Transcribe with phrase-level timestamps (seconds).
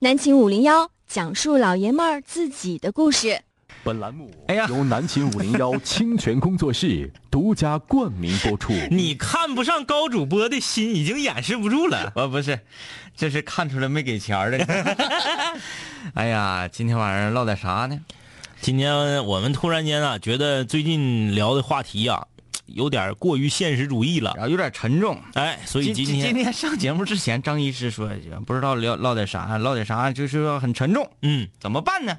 [0.00, 3.40] 南秦五零幺讲述老爷们儿自己的故事。
[3.82, 8.72] 本栏目哎呀由南秦五零幺 清泉工作室独家冠名播出。
[8.92, 12.12] 你看不上高主播的心已经掩饰不住了。
[12.14, 12.60] 我 不是，
[13.16, 14.64] 这是看出来没给钱儿的。
[16.14, 17.98] 哎呀，今天晚上唠点啥呢？
[18.60, 22.28] 今天我们突然间啊，觉得最近聊的话题啊，
[22.68, 24.32] 有点过于现实主义了。
[24.36, 25.20] 然后有点沉重。
[25.34, 28.10] 哎，所以今今天今天上节目之前，张医师说
[28.46, 32.16] 不知道聊唠点啥，唠点啥，就是说很沉重，嗯怎么办呢？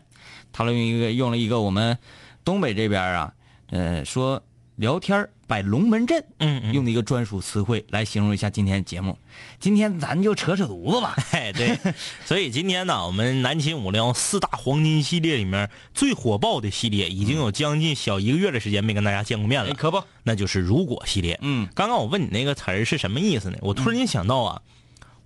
[0.52, 1.98] 他用一个用了一个我们
[2.44, 3.34] 东北这边啊，
[3.70, 4.44] 呃，说
[4.76, 9.18] 聊天儿摆龙门阵，嗯嗯，用的一个专属词汇来形容一下今天的节目。
[9.60, 11.16] 今天咱就扯扯犊子吧。
[11.34, 11.76] 哎对，
[12.24, 21.40] 所以今天呢，我们南秦五聊四大黄金系列里面最火爆的系列，已经有将近小一个月的时间没跟大家见过面了，哎可不，那就是如果系列。
[21.42, 23.58] 嗯，刚刚我问你那个词儿是什么意思呢？
[23.62, 24.62] 我突然间想到啊，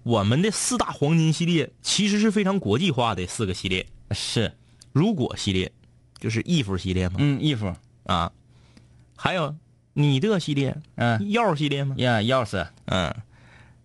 [0.03, 3.85] 我们的四大黄金系列其实是非常国际化的四个系列。
[4.11, 4.55] 是，
[4.93, 5.69] 如果系列
[6.17, 8.31] 就是衣服系列嘛，嗯，衣服，啊，
[9.17, 9.53] 还有
[9.93, 11.95] 你的系列，嗯，药系列吗？
[11.97, 13.13] 呀，钥匙，嗯，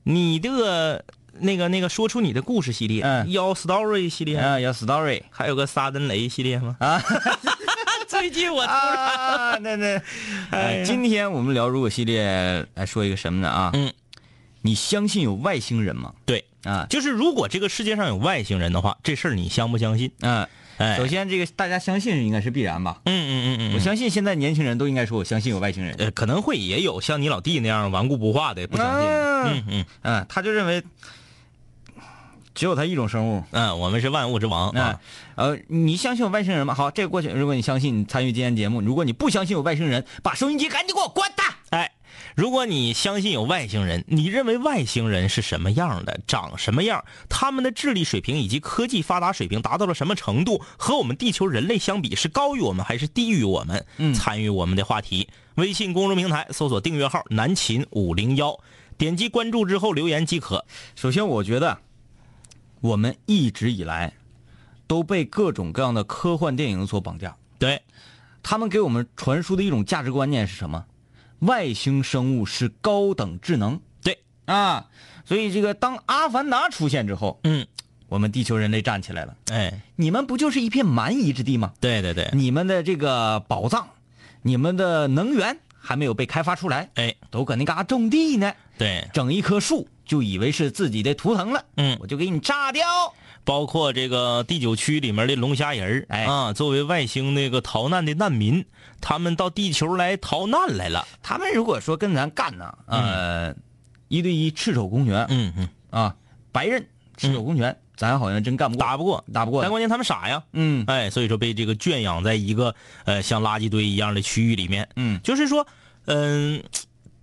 [0.05, 1.05] 你的
[1.41, 3.31] 那个那个说出你的故事系列，嗯。
[3.31, 6.77] 妖 story 系列，啊，要 story 还有个沙登雷系列吗？
[6.81, 7.01] 啊。
[8.09, 10.03] 最近我突然，啊，那那，
[10.51, 13.70] 哎今天我们聊如果系列来说一个什么呢啊？
[13.75, 13.92] 嗯，
[14.62, 16.14] 你相信有外星人吗？
[16.25, 20.11] 对，啊，就是如果这个世界上有外星人的话，这事儿你相不相信？
[20.23, 20.48] 嗯，
[20.79, 23.01] 哎，首先这个大家相信应该是必然吧？
[23.05, 25.95] 嗯嗯嗯嗯，我相信现在年轻人都应该说我相信有外星人。
[25.98, 29.09] 呃，可能会也有像你老弟那样顽固不化的不相信。
[29.09, 30.83] 嗯嗯嗯嗯，他就认为
[32.55, 33.45] 只有他一种生物。
[33.51, 35.01] 嗯，我们是万物之王啊啊。，
[35.37, 36.75] 呃，你相信有外星人吗？
[36.75, 37.29] 好，这个过去。
[37.29, 41.31] 如果你相信，你参与今天节目；如果你不相信有外星人，把收音机赶紧给我关
[42.39, 53.84] 如果你相信有外星人，你认为外星人是什么样的，长什么样，他们的智力水平以及科技发达水平达到了什么程度，和我们地球人类相比，是高于我们还是低于我们？
[53.97, 58.61] 嗯参与我们的话题，微信公众平台搜索订阅号“南秦五零幺”，
[58.96, 60.64] 点击关注之后留言即可。
[60.95, 61.79] 首先，我觉得
[62.80, 64.13] 我们一直以来
[64.86, 67.36] 都被各种各样的科幻电影所绑架。
[67.58, 67.83] 对，
[68.45, 70.84] 他们给我们传输的一种价值观念是什么？
[71.41, 73.81] 外星生物是高等智能。
[74.03, 74.19] 对。
[74.47, 74.87] 啊，
[75.25, 77.67] 所以这个当阿凡达出现之后，嗯，
[78.09, 79.37] 我们地球人类站起来了。
[79.53, 81.73] 哎，你们不就是一片蛮夷之地吗？
[81.81, 83.89] 对对对，你们的这个宝藏，
[84.43, 91.99] 你们的能源还没有被开发出来，哎，都搁那嘎种地呢，对，整一棵树就以为是自己的图腾了，嗯。
[92.01, 92.87] 我就给你炸掉。
[93.48, 98.63] 包括这个第九区里面的龙虾人儿哎啊，作为外星那个逃难的难民，
[99.01, 101.09] 他们到地球来逃难来了。
[101.23, 103.55] 他们如果说跟咱干呢，呃，
[104.08, 106.14] 一对一赤手空拳，嗯嗯，啊，
[106.53, 109.63] 白刃赤手空拳，咱好像真干不过，打不过，打不过。
[109.63, 110.85] 但关键他们傻呀，嗯。
[110.87, 112.75] 哎，所以说被这个圈养在一个
[113.07, 114.87] 呃像垃圾堆一样的区域里面。
[114.97, 115.67] 嗯，就是说，
[116.05, 116.63] 嗯、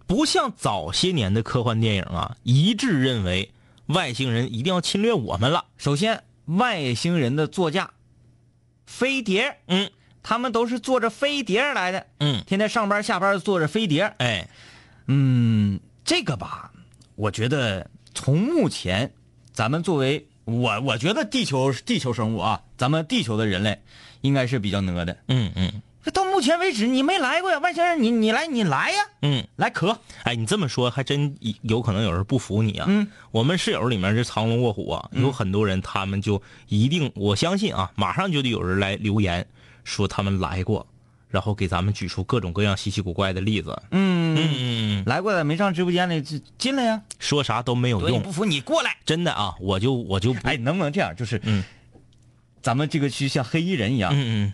[0.07, 3.51] 不像早些年的科幻电影啊，一致认为
[3.87, 5.65] 外星人一定要侵略我们了。
[5.77, 7.91] 首先外星人的座驾，
[8.85, 9.91] 飞碟，嗯
[10.23, 14.11] 他们都是坐着飞碟来的，嗯，天天上班下班坐着飞碟。
[14.17, 14.49] 哎，
[15.05, 16.71] 嗯，这个吧，
[17.15, 19.13] 我觉得从目前
[19.53, 23.83] 咱们作为我，我觉得地球地球生物啊，咱们地球的人类
[24.21, 25.15] 应该是比较讷的。
[25.27, 25.94] 嗯嗯到
[26.35, 29.41] 目前为止，你没来过呀，外星人，你你来你来呀，嗯。
[29.55, 32.85] 来可哎，你这么说还真有可能有人不服你啊。
[32.89, 39.47] 嗯，我们室友里面这藏龙卧虎啊，有很多人他们就一定，我相信啊，马上就得有人来留言
[39.85, 40.85] 说他们来过，
[41.29, 43.81] 然后给咱们举出各种各样稀奇古怪的例子。
[43.91, 47.01] 嗯嗯嗯，来过的没上直播间的就进来呀。
[47.17, 48.97] 说啥都没有用不，服你过来。
[49.05, 51.15] 真的啊，我就我就，哎，能不能这样？
[51.15, 51.63] 就是，嗯，
[52.61, 54.53] 咱们这个区像黑衣人一样，嗯嗯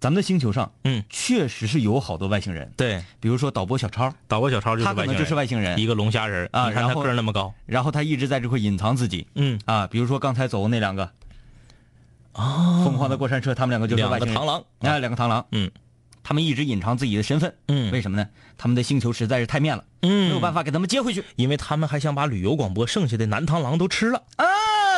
[0.00, 5.78] 咱们的星球上，嗯，确实是有好多外星人，对，比如说导播小超，导播小超就是他可能就是外星人。
[5.78, 9.26] 一个龙虾人你看他啊然后个儿那么高，然后他一直在这块隐藏自己。
[9.34, 11.10] 嗯，啊，比如说刚才走的那两个，
[12.32, 15.70] 哦，疯狂的过山车，他们两个就是两外星人，个螳螂，啊，两个螳螂，嗯。
[16.22, 17.90] 他们一直隐藏自己的身份，嗯。
[17.92, 18.28] 为什么呢？
[18.56, 21.24] 他们的星球实在是太面了，嗯，没有办法给他们接回去。
[21.36, 24.22] 因为他们还想把旅游广播剩下的男螳螂都吃了。
[24.36, 24.46] 啊。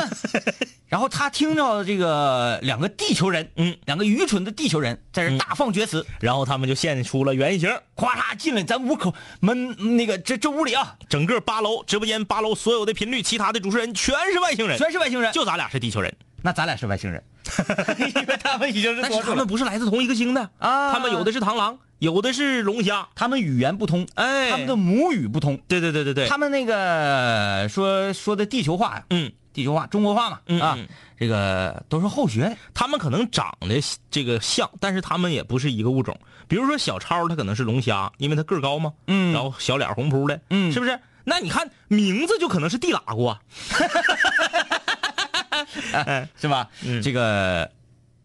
[0.88, 16.14] 然后他听到这个两个地球人，嗯，两个愚蠢的地球人在这大放厥词，然后他们就现出了原形，咵嚓进来咱屋口门那个这这屋里啊，整个八楼直播间八楼所有的频率，其他的主持人全是外星人，全是外星人，就咱俩是地球人。
[16.44, 17.22] 那咱俩是外星人，
[17.98, 20.50] 因为他们已经是 但是他们不是来自同一个星的。
[20.58, 20.92] 啊。
[20.92, 30.60] 他们有的是螳螂，有的是龙虾，他们语言不通，哎，他们的母语不通，对对对对对，他们那个说说的地球话呀，嗯，地球话、中国话嘛，啊嗯。
[30.78, 32.40] 嗯，这个都是后学。
[32.40, 32.56] 的。
[32.74, 36.18] 他们可能长得这个像，但是他们也不是一个物种。
[36.48, 39.32] 比如说小超，他可能是龙虾，因为他个儿高嘛，嗯。
[39.32, 40.72] 然后小脸红扑的，嗯。
[40.72, 40.98] 是不是？
[41.22, 43.38] 那你看名字就可能是地喇蛄，
[46.36, 46.68] 是吧？
[46.84, 47.00] 嗯。
[47.00, 47.70] 这个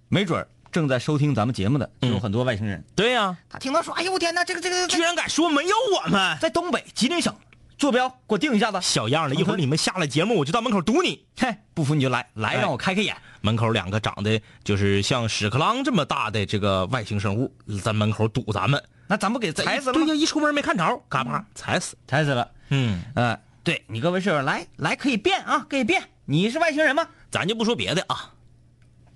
[0.09, 0.47] 没准儿
[0.77, 6.37] 正在收听咱们节目的，就有很多外星人，对呀、他听到说，哎呦我天哪，这个这个居然敢说没有我们。
[6.39, 7.35] 在东北吉林省
[7.79, 8.79] 坐标，给我定一下子。
[8.79, 11.25] 小样的，一会儿你们下了节目，我就到门口堵你。
[11.35, 13.17] 嘿，不服你就来，来哎让我开开眼。
[13.41, 17.51] 门口两个长得就是像屎壳郎这么大的这个外星生物，
[17.83, 20.05] 在门口堵咱们，那咱不给踩死了吗？
[20.05, 21.97] 对呀，一出门没看着，嘎巴踩死。
[22.07, 22.47] 踩死了。
[22.69, 26.03] 嗯，呃，对你各位室友，来来可以变啊，可以变。
[26.25, 27.07] 你是外星人吗？
[27.31, 28.33] 咱就不说别的啊，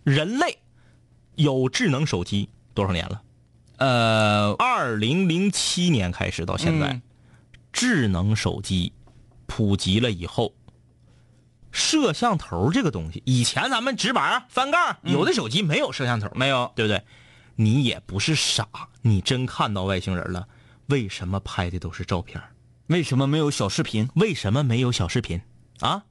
[0.04, 0.58] 人类
[1.36, 3.22] 有智能手机多少年了？
[3.78, 7.02] 呃，二零零七年开始到现在，嗯
[7.74, 8.92] 智能手机
[9.48, 10.54] 普及了以后，
[11.72, 16.72] 摄像头这个东西，以前咱们直板啊翻盖，有的手机没有摄像头，没有。
[16.76, 17.02] 对不对？
[17.56, 18.68] 你也不是傻，
[19.02, 20.48] 你真看到外星人了，
[20.88, 22.42] 为什么拍的都是照片？
[22.88, 24.10] 为什么没有小视频？
[24.16, 25.42] 为什么没有小视频
[25.80, 26.04] 啊？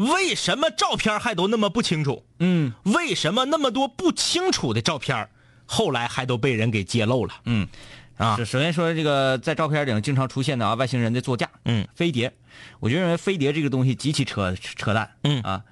[0.00, 2.24] 为什么照片还都那么不清楚？
[2.38, 5.28] 嗯为什么那么多不清楚的照片，
[5.66, 7.34] 后来还都被人给揭露了？
[7.44, 7.68] 嗯，
[8.16, 12.32] 啊首首先说这个在照片里经常出现的啊，外星人的座驾，嗯，飞碟，
[12.80, 15.64] 我就认为飞碟这个东西极其扯扯淡，嗯啊，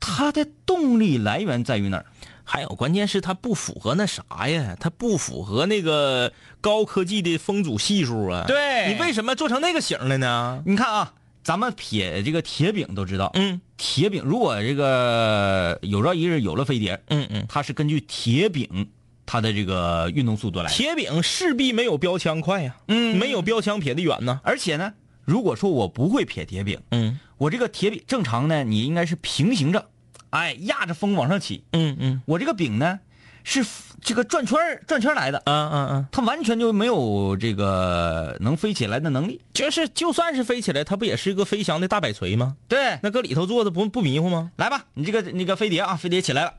[0.00, 2.06] 它的动力来源在于哪儿？
[2.46, 8.44] 还有关键是它不符合那啥呀，它不符合那个高科技的风阻系数啊。
[8.46, 10.62] 对你为什么做成那个型了呢？
[10.66, 11.14] 你看啊，
[11.44, 18.88] 咱们撇这个铁饼都知道，嗯铁饼如果这个有朝一日有了飞碟，嗯嗯，它是根据铁饼
[19.26, 24.40] 它的这个运动速度来的，铁饼势必没有标枪快呀，嗯没有标枪撇的远呢。
[24.42, 24.94] 而且呢，
[25.24, 29.90] 如果说我不会撇铁饼，嗯我这个铁饼正常呢，你应该是平行着，
[30.30, 31.64] 哎，压着风往上起。
[31.72, 33.00] 嗯嗯我这个饼呢，
[33.44, 33.64] 是
[34.02, 39.40] 这个转圈儿转圈儿来的，嗯嗯嗯，它完全就没有这个能飞起来的能力。
[39.52, 42.56] 就是就算是飞起来，它不也是一个飞翔的大摆锤吗？
[42.66, 44.50] 对，那搁里头坐的不不迷糊吗？
[44.56, 46.54] 来吧，你这个那个飞碟啊，飞碟起来了，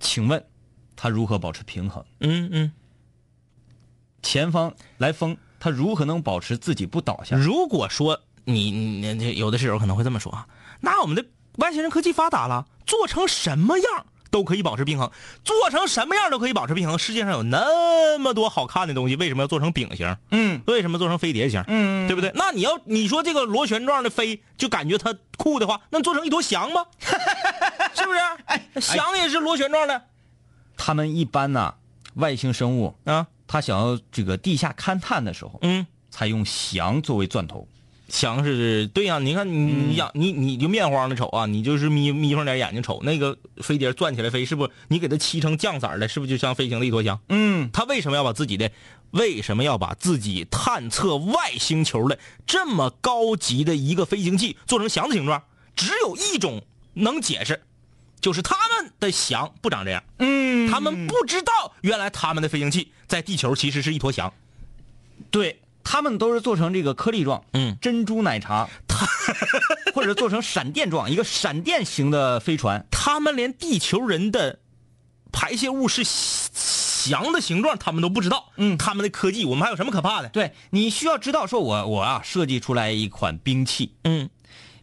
[0.00, 0.42] 请问
[0.96, 2.04] 它如何保持平衡？
[2.20, 2.72] 嗯嗯。
[4.22, 7.36] 前方来风，它如何能保持自己不倒下？
[7.36, 10.46] 如果说你你你有的室友可能会这么说啊，
[10.80, 11.24] 那我们的
[11.56, 15.12] 外星人科技发达了，做成什么样都可以保持平衡，
[15.44, 16.98] 做成什么样都可以保持平衡。
[16.98, 20.16] 世界上有那么多好看的东西，为什么要做成饼形？
[20.30, 21.62] 嗯为什么做成飞碟形？
[21.68, 22.32] 嗯对不对？
[22.34, 26.86] 那你要你说这个螺旋状的飞，就感觉它酷的话，那做成一坨翔吧，
[27.94, 28.18] 是不是？
[28.46, 30.02] 哎，翔也是螺旋状的
[30.76, 31.74] 他们一般呐，
[32.14, 35.86] 外星生物，啊，他想要这个地下勘探的时候，嗯。
[36.14, 37.66] 采用翔作为钻头。
[38.12, 44.68] 翔是对呀、你看你你养你你就面慌的瞅啊，你就是眯眯缝点眼睛瞅那个飞碟转起来飞，是不？
[44.88, 47.18] 你给它漆成酱色儿的，是不是就像飞行的一坨翔？
[47.30, 48.70] 嗯，他为什么要把自己的
[49.12, 55.42] 为什么要把自己探测外星球的这么高级的一个飞行器做成翔的形状？
[55.74, 56.62] 只有一种
[56.92, 57.62] 能解释，
[58.20, 60.04] 就是他们的翔不长这样。
[60.18, 64.32] 嗯他们不知道原来他们的飞行器在地球其实是一坨翔。
[65.30, 68.68] 对他们都是做成这个颗粒状，嗯珍珠奶茶，
[69.94, 72.86] 或者做成闪电状，一个闪电型的飞船。
[72.90, 74.60] 他们连地球人的
[75.32, 78.50] 排泄物是翔的形状，他们都不知道。
[78.56, 80.28] 嗯他们的科技，我们还有什么可怕的？
[80.28, 84.30] 对，你需要知道，说我我啊设计出来一款兵器，嗯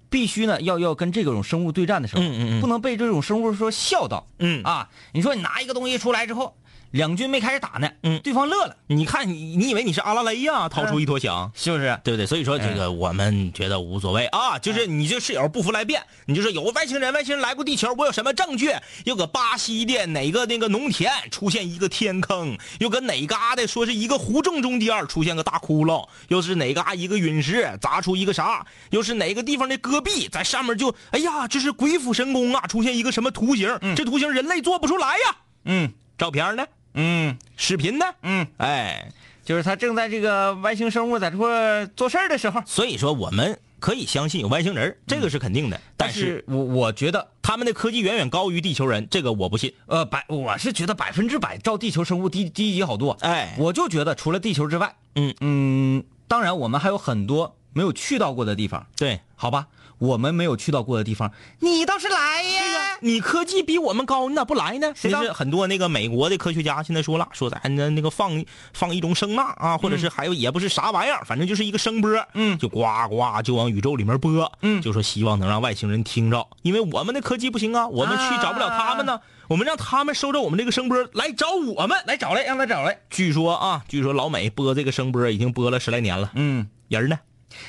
[0.09, 4.27] 必须呢要要跟这种生物对战的时候，嗯嗯嗯不能被这种生物说笑到。
[4.39, 6.57] 嗯啊，你说你拿一个东西出来之后，
[6.91, 11.51] 两军没开始打呢，嗯对方乐了，你看你你以为你是阿拉蕾呀，掏出一坨翔。
[11.53, 11.99] 是不是？
[12.03, 12.25] 对不对？
[12.25, 18.71] 所以说这个我们觉得无所谓啊，就是你这室友不服来辩，你就说有外星人，外星人来过地球，我有什么证据？
[19.05, 33.77] 又搁巴西的哪个那个农田出现一个天坑，又搁哪嘎的说是一个湖正中间出现个大窟窿，又是哪嘎一个陨石砸出一个啥，又是哪个地方的戈壁在上面就哎呀，这是鬼斧神工啊，出现一个什么图形？
[33.95, 35.35] 这图形人类做不出来呀。
[35.65, 36.65] 嗯照片呢？
[37.01, 38.05] 嗯视频呢？
[38.23, 39.09] 嗯，哎，
[39.45, 46.19] 就是他正在这个外星生物在这块做事儿的时候，所以说我们可以相信有外星人，这个是肯定的，但是。
[46.19, 49.73] 但是我我觉得，他们的科技远远高于地球人，这个我不信。
[49.85, 53.17] 呃，百我是觉得百分之百照地球生物低低级好多。
[53.21, 59.67] 哎我就觉得除了地球之外，嗯嗯，当然我们还有很多没有去到过的地方，对，好吧？
[59.99, 62.97] 我们没有去到过的地方，你倒是来呀！
[63.01, 64.91] 你科技比我们高，你咋不来呢？
[64.95, 81.97] 谁高是很多那个美国的科学家现在说了，说咱那那个放放一种声呐啊，或者是还有也不是啥玩意儿，反正就是一个声波，嗯就呱呱就往宇宙里面播，嗯就说希望能让外星人听着，因为我们的科技不行啊，我们去找不了他们呢，我们让他们收着我们这个声波来找我们。
[82.07, 82.97] 来找来，让他找来。
[83.09, 87.19] 据说啊，据说老美播这个声波已经播了十来年了，嗯，人呢？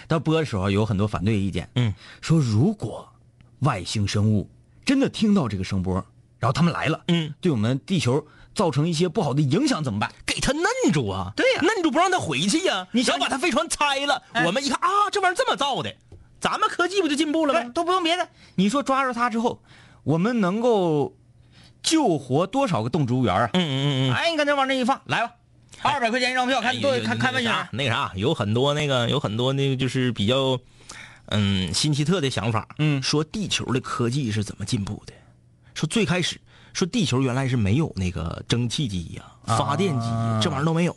[0.08, 3.08] 到播的时候有很多反对意见，嗯，说如果
[3.60, 4.49] 外星生物
[4.84, 5.94] 真的听到这个声波，
[6.38, 10.10] 然后他们来了，嗯，对我们地球造成一些不好的影响怎么办？
[10.26, 11.32] 给他摁住啊！
[11.37, 12.87] 对呀摁住不让他回去呀！
[12.92, 15.94] 你想把他飞船拆了，哎我们一看啊，这玩意儿这么造的，
[16.40, 17.70] 咱们科技不就进步了对，吗？
[17.75, 19.62] 都不用别的，你说抓住他之后，
[20.02, 21.14] 我们能够
[21.82, 23.50] 救活多少个动植物园啊？
[23.52, 24.14] 嗯嗯嗯嗯。
[24.14, 25.34] 哎，你搁那往那一放，来吧，
[25.82, 28.12] 二百块钱一张票，看多看看外星人那个啥。
[28.14, 30.58] 有很多那个有很多那个就是比较，
[31.26, 32.68] 嗯，新奇特的想法。
[32.78, 35.12] 嗯说地球的科技是怎么进步的？
[35.75, 36.40] 说最开始
[36.72, 40.96] 说地球原来是没有那个蒸汽机呀、发电机呀、这玩意儿都没有。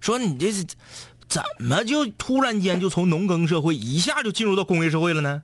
[0.00, 0.64] 说你这是
[1.28, 5.42] 怎么就突然间就从农耕社会一下就进入到工业社会了呢？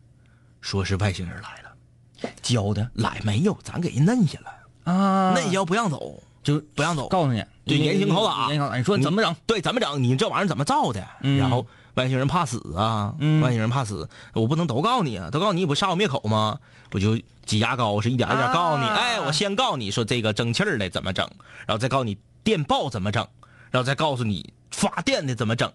[0.60, 3.56] 说是外星人来了，教的来没有？
[3.62, 7.08] 咱给人摁下了，啊摁下不让走，就不让走。
[7.08, 8.76] 告诉，你对严刑拷打严刑拷打。
[8.76, 9.36] 你说怎么整？
[9.46, 10.02] 对，怎么整？
[10.02, 11.06] 你这玩意儿怎么造的？
[11.20, 16.58] 嗯然后外星人怕死啊，嗯外星人怕死，我不能都告你啊，都告你，你不杀我灭口吗？
[16.92, 21.28] 我就挤牙膏是一点一点告你，啊哎，我先告你说这个蒸汽儿的怎么整，
[21.66, 23.26] 然后再告诉你电报怎么整，
[23.70, 25.70] 然后再告诉你发电的怎么整。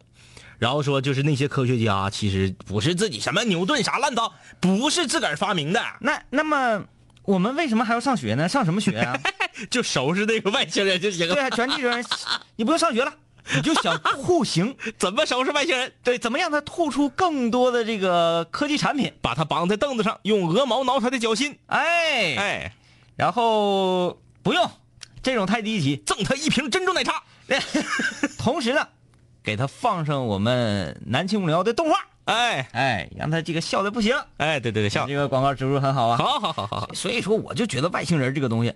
[0.59, 4.31] 然后说，就是那些科学家其实不是自己什么牛顿啥烂糟，
[4.61, 6.81] 不是自个儿发明的，那那么
[7.25, 8.47] 我们为什么还要上学呢？
[8.49, 9.17] 上什么学啊？
[9.69, 11.33] 就收拾那个外星人就行了。
[11.33, 12.03] 对啊，全地球人，
[12.57, 13.13] 你不用上学了，
[13.55, 15.93] 你就想酷刑，怎么收拾外星人？
[16.03, 19.13] 对，怎么让他吐出更多的这个科技产品？
[19.21, 21.57] 把他绑在凳子上，用鹅毛挠他的脚心。
[21.67, 22.75] 哎，哎，
[23.15, 24.69] 然后不用
[25.21, 27.23] 这种太低级，赠他一瓶珍珠奶茶。
[28.37, 28.87] 同时呢，
[29.43, 32.67] 给他放上我们南青无聊的动画，哎。
[32.71, 34.15] 哎，让他这个笑的不行。
[34.37, 35.07] 哎，对对对，笑。
[35.07, 36.17] 这，个广告植入很好啊。
[36.17, 38.73] 好好好好好，所以说我就觉得外星人这个东西，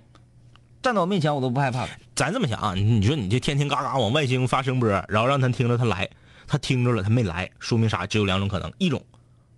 [0.81, 1.87] 站到我面前我都不害怕。
[2.15, 6.09] 咱这么想啊，你你说你这天天嘎嘎往外星发声波，然后让他听着他来，
[6.47, 8.05] 他听着了他没来，说明啥？
[8.05, 9.03] 只有两种可能，一种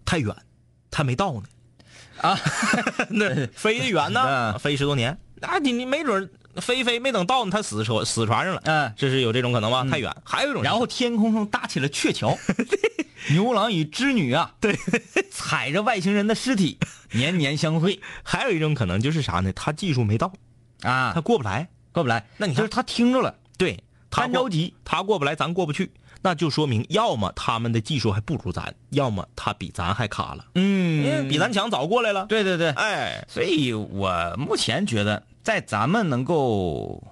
[0.05, 0.35] 太远，
[0.91, 1.43] 他没到呢，
[2.21, 2.37] 啊，
[3.09, 8.93] 那飞得远呢， 嗯飞十多年，那你你没准飞飞没等到呢，他死船死船上了，嗯。
[8.97, 9.87] 这是有这种可能吗？
[9.89, 12.37] 太远，还有一种，然后天空上搭起了鹊桥，
[13.31, 14.75] 牛郎与织女啊，对，
[15.29, 16.77] 踩着外星人的尸体，
[17.13, 17.99] 年年相会。
[18.23, 19.51] 还有一种可能就是啥呢？
[19.53, 20.31] 他技术没到，
[20.81, 21.11] 啊。
[21.13, 21.67] 他，过不来。
[21.91, 22.25] 过不来。
[22.37, 22.57] 那你看。
[22.57, 31.03] 就是他听着了，对，他着急，他过不来，咱过不去，那就说明要么他们的技术还不如咱，要么他比咱还卡了，嗯。
[31.03, 32.25] 因为比咱强早过来了。
[32.27, 37.03] 对对对，哎，所以我目前觉得，在咱们能够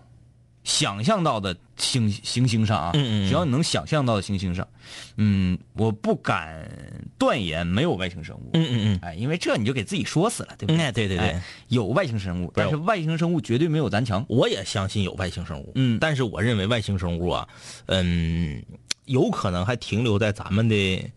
[0.68, 4.68] 想象到的星行星上啊，只要你能想象到的行星上，
[5.16, 6.70] 嗯，我不敢
[7.18, 9.00] 断言没有外星生物，嗯嗯嗯。
[9.02, 10.84] 哎，因为这你就给自己说死了，对不嗯，对？
[10.84, 14.26] 哎，对对对，哎有外星生物，但是外星生物绝对没有咱强。
[14.28, 15.98] 我也相信有外星生物，嗯。
[16.02, 17.48] 但是我认为外星生物啊，
[17.86, 18.62] 嗯，
[19.06, 21.10] 有可能还停留在咱们的，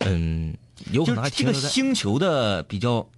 [0.00, 0.52] 嗯，
[0.90, 3.08] 有可能还停留在星球的比较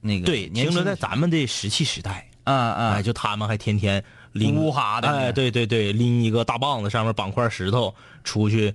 [0.00, 2.30] 那个对，停留在咱们的石器时代。
[2.44, 2.92] 啊啊。
[2.94, 4.04] 哎，，就他们还天天
[4.38, 8.74] 拎乌哈的哎，对对对，拎一个大棒子，上面绑块石头，出去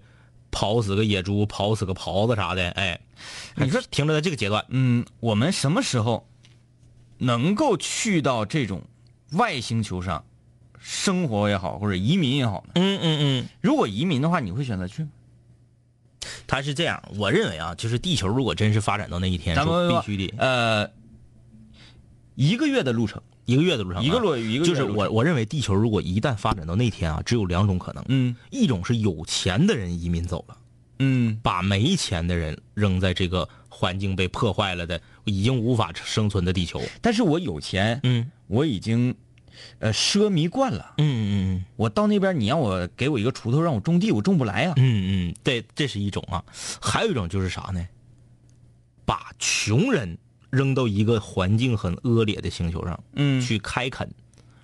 [0.52, 3.00] 跑死个野猪，跑死个狍子啥的，哎，
[3.56, 6.28] 你说停留在这个阶段，嗯，我们什么时候
[7.18, 8.82] 能够去到这种
[9.32, 10.26] 外星球上
[10.80, 12.72] 生活也好，或者移民也好呢？
[12.76, 15.10] 嗯嗯嗯，如果移民的话，你会选择去吗？
[16.46, 20.90] 他是这样，我认为啊，就是地球如果真是发展到那一天，咱们必须得呃，
[22.36, 28.36] 一个月的路程，一个月的路程啊，一个路一个月就是我我认为地球如果一旦发展到那天啊，只有两种可能，嗯。
[28.50, 30.58] 一种是有钱的人移民走了，
[31.00, 31.40] 嗯。
[31.42, 38.32] 把没钱的人扔在这个环境被破坏了的、已经无法生存的地球，但是我有钱，嗯。
[38.48, 39.16] 我已经
[39.80, 40.94] 呃奢靡惯了。
[40.98, 44.74] 嗯嗯我到那边，你让我给我一个锄头让我种地，我种不来啊。
[44.78, 46.44] 嗯嗯，对，这是一种啊，
[46.82, 47.86] 还有一种就是啥呢？
[49.04, 50.18] 把穷人
[50.52, 54.08] 扔到一个环境很恶劣的星球上，嗯去开垦，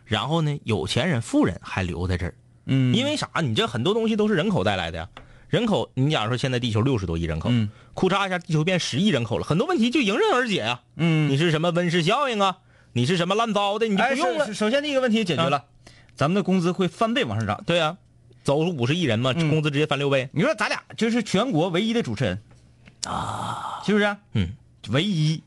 [0.06, 3.30] 然后呢，有钱人、富人还留在这儿，嗯因为啥？
[3.42, 5.10] 你这很多东西都是人口带来的呀。
[5.50, 12.58] 人口，你假如说现在地球六十多亿人口，嗯库嚓一下地球变十亿人口了，很多问题就迎刃而解呀、嗯，你是什么温室效应啊？
[12.92, 13.88] 你是什么烂糟的？
[13.88, 14.54] 你就哎，不用了。
[14.54, 15.66] 首先第一个问题解决了，
[16.16, 17.64] 咱们的工资会翻倍往上涨。
[17.66, 17.98] 对呀、
[18.44, 20.30] 走出五十亿人嘛，嗯工资直接翻六倍。
[20.34, 22.42] 你说咱俩就是全国唯一的主持人
[23.06, 24.18] 啊，是不是？
[24.34, 24.50] 嗯，
[24.90, 25.42] 唯一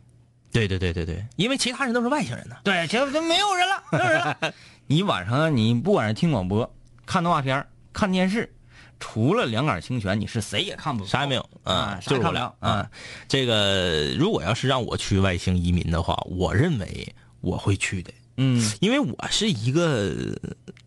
[0.52, 2.56] 对对对对对，因为其他人都是外星人呢。
[2.64, 4.36] 对，结果就没有人了，没有人了。
[4.86, 6.74] 你晚上你不管是听广播、
[7.06, 8.52] 看动画片、看电视，
[8.98, 12.90] 除了两杆清泉，你是谁也看不啥也没有啊，就是我啥也看不了啊。
[13.28, 20.12] 这个如果要是让我去外星移民的话，我认为我会去的，嗯，因为我是一个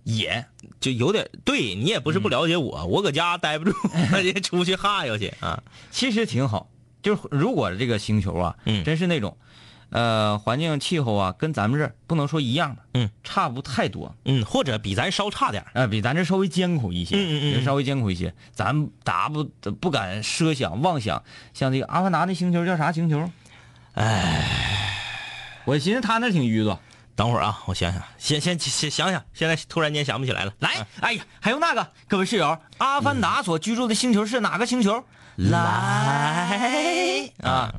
[0.04, 0.46] 野，
[0.82, 3.74] 就有点对你也不是不了解我，我搁家待不住，
[4.22, 5.64] 也出去哈悠去啊。
[5.90, 6.70] 其实挺好。
[7.02, 9.38] 就是如果这个星球啊，嗯真是那种，
[9.94, 14.16] 呃，环境气候啊，跟咱们这儿不能说一样吧，嗯，差不太多。
[14.26, 18.34] 嗯，或者比咱稍差点儿呃，比咱这稍微艰苦一些，嗯嗯嗯稍微艰苦一些。
[18.54, 19.44] 咱达不
[19.80, 21.24] 不敢奢想妄想，
[21.54, 23.30] 像这个阿凡达那星球叫啥星球？
[23.94, 24.44] 哎，
[25.66, 26.80] 我寻思他那挺淤的。
[27.16, 30.54] 等会儿啊，我想想，先先先想想，现在突然间想不起来了。
[30.58, 35.04] 来，哎呀，还有那个，各位室友，阿凡达所居住的星球是哪个星球？
[35.36, 37.74] 来啊，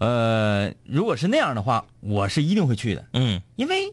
[0.00, 3.92] 呃，如果是那样的话，我是一定会去的，嗯，因为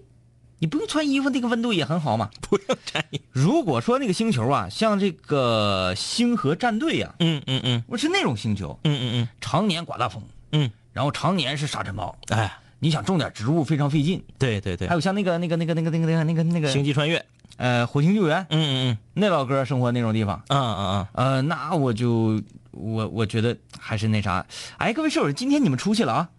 [0.60, 2.30] 你不用穿衣服，那个温度也很好嘛。
[2.42, 3.20] 不用穿衣。
[3.32, 7.84] 如果说那个星球啊，像这个星河战队呀、嗯嗯嗯。
[7.88, 9.30] 我是那种星球，嗯嗯嗯。
[9.42, 10.24] 常年刮大风，
[10.54, 10.72] 嗯。
[10.94, 14.24] 然后常年是沙尘暴，嗯，哎，你想种点植物非常费劲。
[14.40, 14.88] 对对对。
[14.88, 17.24] 还，有像那个那个那个那个那个那个那个那个星际穿越。
[17.58, 18.46] 呃火星救援。
[18.50, 18.98] 嗯嗯嗯。
[19.14, 21.08] 那老哥生活那种地方，嗯嗯嗯。
[21.14, 22.42] 呃，那我就
[22.78, 24.46] 我我觉得还是那啥，
[24.78, 26.30] 哎，各位室友，今天你们出去了啊？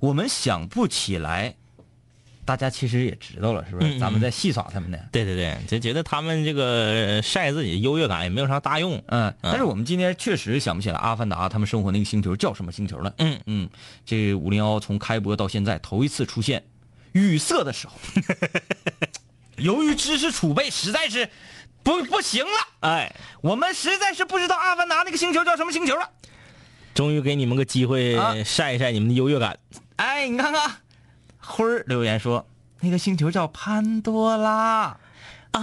[0.00, 1.54] 我们想不起来，
[2.44, 3.88] 大家其实也知道了，是不是？
[3.88, 4.98] 嗯嗯咱们在戏耍他们呢。
[5.12, 9.00] 对对对，就觉得他们这个晒自己的优越感也没有啥大用。
[9.06, 13.14] 嗯，但是我们今天确实想不起来阿凡达他们生活那个星球叫什么星球了。
[13.18, 13.70] 嗯嗯，
[14.04, 16.64] 这五零幺从开播到现在头一次出现
[17.12, 17.94] 语塞的时候，
[19.58, 21.28] 由于知识储备实在是
[21.82, 26.08] 不不行了，哎，我们实在是不知道阿凡达那个星球叫什么星球了。
[26.94, 29.58] 终于给你们个机会啊晒一晒你们的优越感。
[29.96, 30.70] 哎，你看看，
[31.38, 32.46] 辉儿留言说
[32.80, 34.96] 那个星球叫潘多拉
[35.52, 35.60] 啊，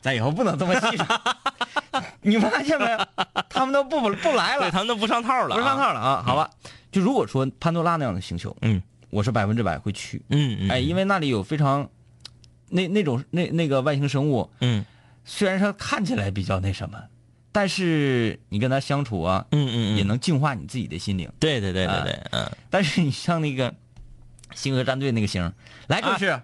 [0.00, 1.06] 咱以后不能这么细说。
[2.22, 2.98] 你发现没有？
[3.48, 5.92] 他们都不不来了，对他们都不上套了、不是上套。
[5.92, 6.22] 了啊？
[6.24, 6.48] 好吧，
[6.90, 10.22] 就如果说潘多拉那样的星球，嗯我是百分之百会去。
[10.30, 11.88] 嗯嗯，哎，因为那里有非常
[12.72, 14.84] 那那种那那个外星生物，嗯。
[15.24, 17.00] 虽然说看起来比较那什么，
[17.52, 21.30] 但是你跟他相处啊，嗯嗯嗯，也能净化你自己的心灵。
[21.38, 23.72] 对对对对对，嗯，但是你像那个
[24.52, 25.52] 星河战队那个星，
[25.86, 26.42] 来，各位是、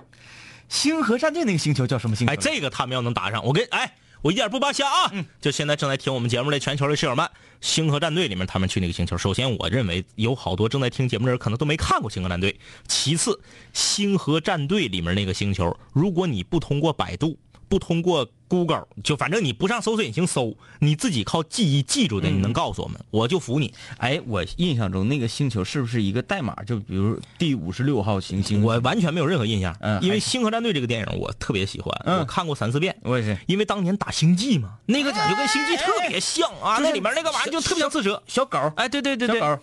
[0.68, 2.32] 星河战队那个星球叫什么星球？
[2.32, 5.12] 哎，这个他们要能答上，我跟哎，我一点不扒瞎啊！
[5.40, 7.28] 就现在正在听我们节目的全球的室友们，
[7.60, 12.58] 星河战队里面他们去那个星球，首先我认为有好多正在听节目的人可能都没看过星河战队。
[12.88, 13.40] 其次，
[13.72, 23.74] 星河战队里面那个星球，如果你不通过百度，不通过 Google，就反正你不上搜索引擎搜，你自己靠记忆记住的，你能告诉我们，我就服你。
[23.98, 26.54] 哎，我印象中那个星球是不是一个代码？
[26.64, 32.96] 就比如第五十六号行星，我完全没有任何印象，嗯因为《星河战队》这个电影我特别喜欢，嗯我看过三四遍。
[33.02, 38.22] 我也是因为当年打星际嘛，那个讲就跟星际特别像啊，那里面那个玩意儿就特别像刺蛇。
[38.26, 39.62] 小狗，哎，对对对对，小狗，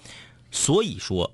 [0.52, 1.32] 所以说，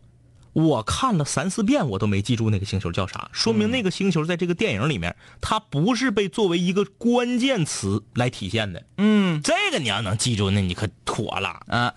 [0.53, 8.83] 我看了三四遍，我都没记住那个星球叫啥，说明那个星球在这个电影里面，它不是被作为一个关键词来体现的。
[8.97, 11.93] 嗯这个你要能记住，那你可妥了啊，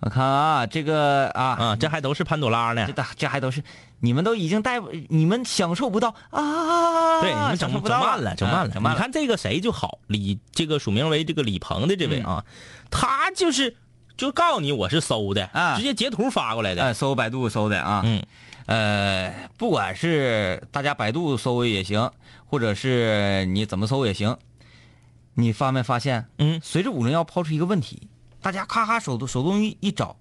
[0.00, 1.76] 我看啊，这个啊，啊！
[1.76, 2.92] 这还都是潘朵拉呢这。
[2.92, 3.62] 大这还都是
[4.00, 8.98] 你们都已经带，你们享受不到啊，对，你们整不到整慢了，整慢了，嗯整慢了。
[8.98, 12.44] 你看这个谁就好，李这个署名为这个李鹏的这位啊，
[12.90, 13.76] 他就是
[14.20, 16.82] 就告诉你我是搜的，啊直接截图发过来的。
[16.82, 18.22] 哎，搜百度搜的啊，嗯，
[18.66, 22.10] 呃，不管是大家百度搜也行，
[22.44, 24.36] 或者是你怎么搜也行，
[25.32, 26.26] 你发没发现？
[26.36, 28.08] 嗯随着五零幺抛出一个问题，
[28.42, 30.14] 大家咔咔手动手动一一找，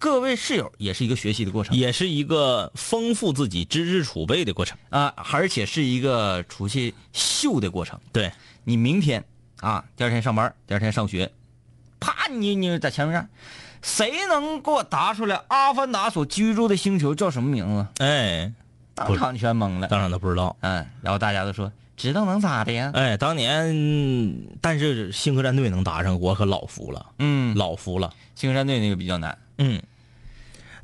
[0.00, 4.76] 各位室友也是一个学习的过程也是一个丰富自己知识储备的过程。
[4.88, 7.96] 啊，而且是一个出去秀的过程。
[8.10, 8.32] 对，
[8.64, 9.24] 你明天
[9.60, 11.30] 啊，第二天上班，第二天上学，
[12.00, 13.28] 啪，你你在前面站，
[13.82, 18.04] 谁能给我答出来阿凡达所居住的星球叫什么名字？
[18.04, 18.50] 哎，
[18.94, 19.86] 当场全懵了。
[19.86, 20.56] 当场都不知道。
[20.60, 22.90] 嗯，然后大家都说知道能咋的呀？
[22.94, 28.10] 哎，当年，嗯但是星河战队能答上，我可老服了，嗯，老服了。
[28.34, 29.36] 星河战队那个比较难。
[29.58, 29.82] 嗯，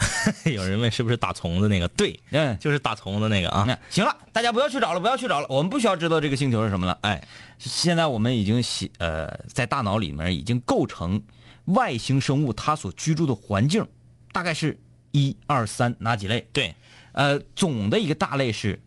[0.44, 1.88] 有人问是不是打虫子那个？
[1.88, 3.66] 对，嗯，就是打虫子那个啊。
[3.90, 6.98] 行了，大家不要去找了，不要去找了，我们不需要知道这个星球是什么了。
[7.02, 7.26] 哎，
[7.58, 11.22] 现在我们已经写呃，在大脑里面已经构成
[11.66, 13.86] 外星生物它所居住的环境，
[14.32, 14.78] 大概是
[15.12, 16.46] 一二三哪几类？
[16.52, 16.74] 对，
[17.12, 18.80] 呃，总的一个大类是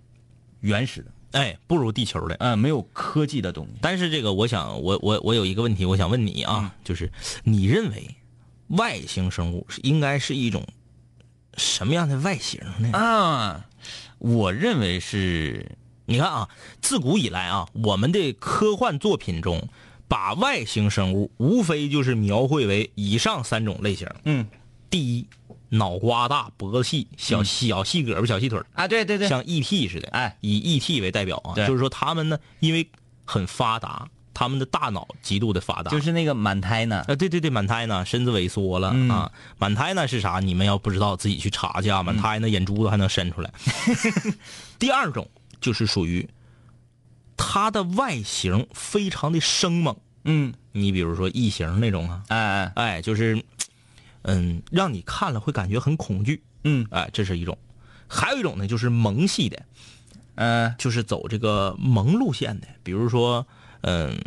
[0.61, 2.35] 原始的，哎，不如地球的。
[2.39, 3.71] 嗯，没有科技的东西。
[3.81, 7.11] 但是这个，我想，我我我有一个问题，我想问你啊，就是
[7.43, 8.15] 你认为
[8.67, 10.63] 外星生物是应该是一种
[11.59, 12.97] 什么样的外形呢？
[12.97, 13.65] 啊，
[14.17, 16.49] 我认为是你看啊，
[16.81, 19.67] 自古以来啊，我们的科幻作品中，
[20.07, 24.07] 把外星生物无非就是描绘为以上三种类型。
[24.23, 24.47] 嗯
[24.89, 25.27] 第一，
[25.69, 29.87] 脑瓜大，脖子细，小小细胳膊、小细腿儿，啊，对对对，像 E.T.
[29.87, 30.07] 似的。
[30.09, 30.99] 哎，以 E.T.
[30.99, 32.89] 为代表啊，就是说他们呢，因为
[33.23, 35.91] 很发达，他们的大脑极度的发达。
[35.91, 37.03] 就是那个满胎呢。
[37.07, 39.31] 啊，对对对，满胎呢，身子萎缩了、嗯啊。
[39.57, 40.39] 满胎呢是啥？
[40.39, 42.03] 你们要不知道，自己去查去啊。
[42.03, 43.51] 满胎呢，眼珠子还能伸出来。
[44.79, 46.27] 第二种就是属于
[47.35, 53.43] 它的外形非常的生猛，嗯，你比如说异形那种啊，哎哎，哎，就是
[54.23, 57.57] 嗯，让你看了会感觉很恐惧，嗯哎，这是一种。
[58.07, 59.63] 还有一种呢，就是萌系的，
[60.35, 63.45] 呃，就是走这个萌路线的，比如说
[63.81, 64.17] 嗯。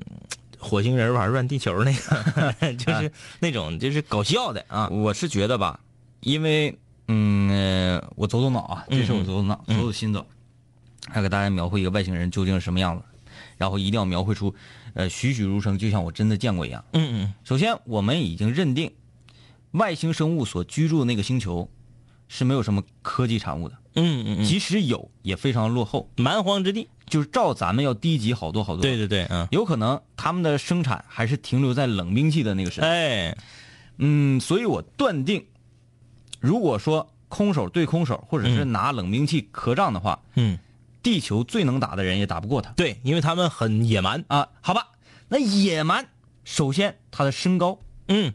[0.64, 3.10] 火星人玩转地球那个， 就是
[3.40, 5.80] 那种就是搞笑的啊，我是觉得吧，
[6.20, 10.24] 因为嗯，呃我走走脑啊，这是我走走脑，走走心走，
[11.08, 13.02] 还给大家描绘一个外星人究竟是什么样子，
[13.56, 14.54] 然后一定要描绘出
[14.94, 16.84] 呃栩栩如生，就像我真的见过一样。
[16.92, 18.92] 嗯嗯首先，我们已经认定
[19.72, 21.68] 外星生物所居住的那个星球
[22.32, 26.88] 是没有什么科技产物的，嗯嗯嗯，即使有，也非常落后，蛮荒之地。
[27.06, 28.80] 就是照咱们要低级好多好多。
[28.80, 32.88] 对，对对，嗯，有可能他们的生产还是停留在冷兵器的那个时代。
[32.88, 33.36] 哎，
[33.98, 35.44] 嗯，所以我断定，
[36.40, 40.58] 如果说空手对空手，或者是拿冷兵器磕仗的话，嗯，
[41.02, 44.24] 地球最能打的人也打不过他对，因为他们很野蛮。
[44.28, 44.48] 啊。
[44.62, 44.88] 好吧，
[45.28, 46.08] 那野蛮，
[46.44, 48.32] 首先他的身高，嗯，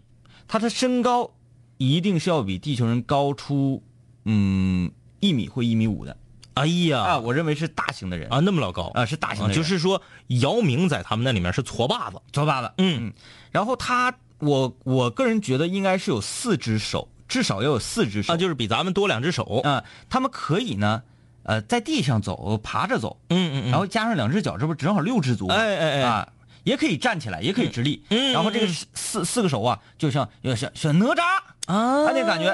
[0.48, 1.32] 他的身高
[1.80, 3.82] 一定是要比地球人高出
[4.28, 6.16] 嗯一米或一米五的。
[6.54, 8.28] 哎呀，啊，我认为是大型的人。
[8.30, 8.92] 啊，那么老高。
[8.96, 12.20] 啊，是大型啊的人，就是说姚明在他们那里面是矬把子。
[12.32, 13.14] 卓巴子，嗯。
[13.52, 18.34] 然后他，我我个人觉得应该是有四只手，至少要有四只手。
[18.34, 19.62] 啊，就是比咱们多两只手。
[19.64, 21.04] 啊，他们可以呢，
[21.44, 25.48] 呃，在地上走，爬着走，嗯嗯嗯，然后加上两只脚，这不正好六只足？
[25.48, 26.02] 哎哎哎。
[26.02, 26.28] 啊，
[26.68, 28.04] 也可以站起来，也可以直立。
[28.34, 31.22] 然后这个四四四个手啊，就像有像像哪吒。
[31.66, 32.06] 啊。
[32.06, 32.54] 他那感觉，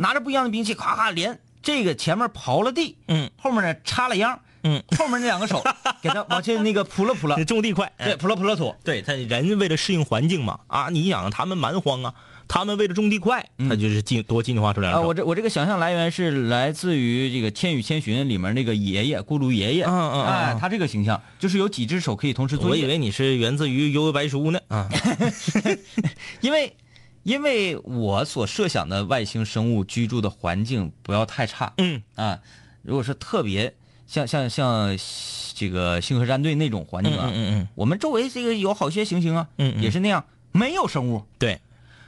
[0.00, 5.64] 拿着不一样的兵器，咔咔连这个前面刨了地，嗯，后面呢插了秧，嗯，后面那两个手
[6.02, 7.90] 给他往前那个扑了扑了， 种地快。
[7.96, 8.74] 对，哎扑了扑了土。
[8.84, 12.14] 对他人为了适应环境嘛，啊，你想他们蛮荒啊，
[12.54, 20.58] 他们为了种地快，他就是进多进化出两啊，我这我这个想象来源是来自于这个《千与千寻》里面那个爷爷咕噜爷爷，嗯嗯嗯哎，嗯。
[20.60, 24.60] 他这个形象就是有几只手可以同时做，我以为你是源自于《悠悠白书》呢。
[24.68, 24.88] 啊，
[26.42, 26.76] 因为
[27.24, 32.00] 因为我所设想的外星生物居住的环境不要太差，嗯。
[32.14, 32.38] 啊，
[32.82, 33.74] 如果是特别
[34.06, 34.96] 像像像
[35.56, 37.68] 这个星河战队那种环境啊，嗯嗯嗯。
[37.74, 39.82] 我们周围这个有好些行星啊，嗯嗯。
[39.82, 41.60] 也是那样，没有生物，对，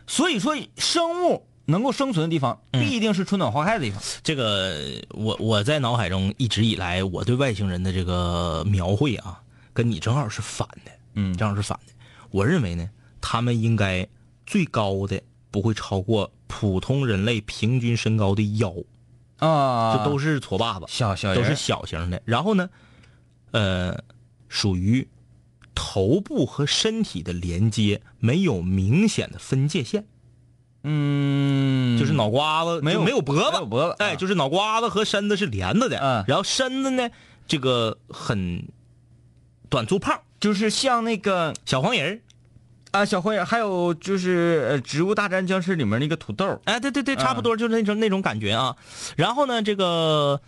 [0.07, 4.01] 所以说生物能够生存的地方，嗯必定是春暖花开的地方。
[4.23, 9.40] 这个我我在脑海中一直以来我对外星人的这个描绘啊，
[9.73, 11.92] 跟你正好是反的，嗯正好是反的。
[12.31, 12.88] 我认为呢，
[13.21, 14.07] 他们应该
[14.47, 18.73] 最高的不会超过普通人类平均身高的腰，
[19.38, 22.23] 啊，这都是矬把子，小小都是小型的。
[22.25, 22.69] 然后呢，
[23.51, 23.99] 呃，
[24.49, 25.07] 属于
[25.77, 30.07] 头部和身体的连接没有明显的分界线，
[30.83, 34.17] 嗯，就是脑瓜子没有没有脖子，没有脖子哎，啊。
[34.17, 36.25] 就是脑瓜子和身子是连着的，嗯。
[36.27, 37.09] 然后身子呢，
[37.47, 38.67] 这个很
[39.69, 42.21] 短粗胖，就是像那个小黄人儿。
[42.93, 48.75] 啊小黄人，还有就是呃《植物大战僵尸》里面那个土豆，哎，对对对，差不多就是那种、那种感觉啊。
[49.17, 50.41] 然后呢，这个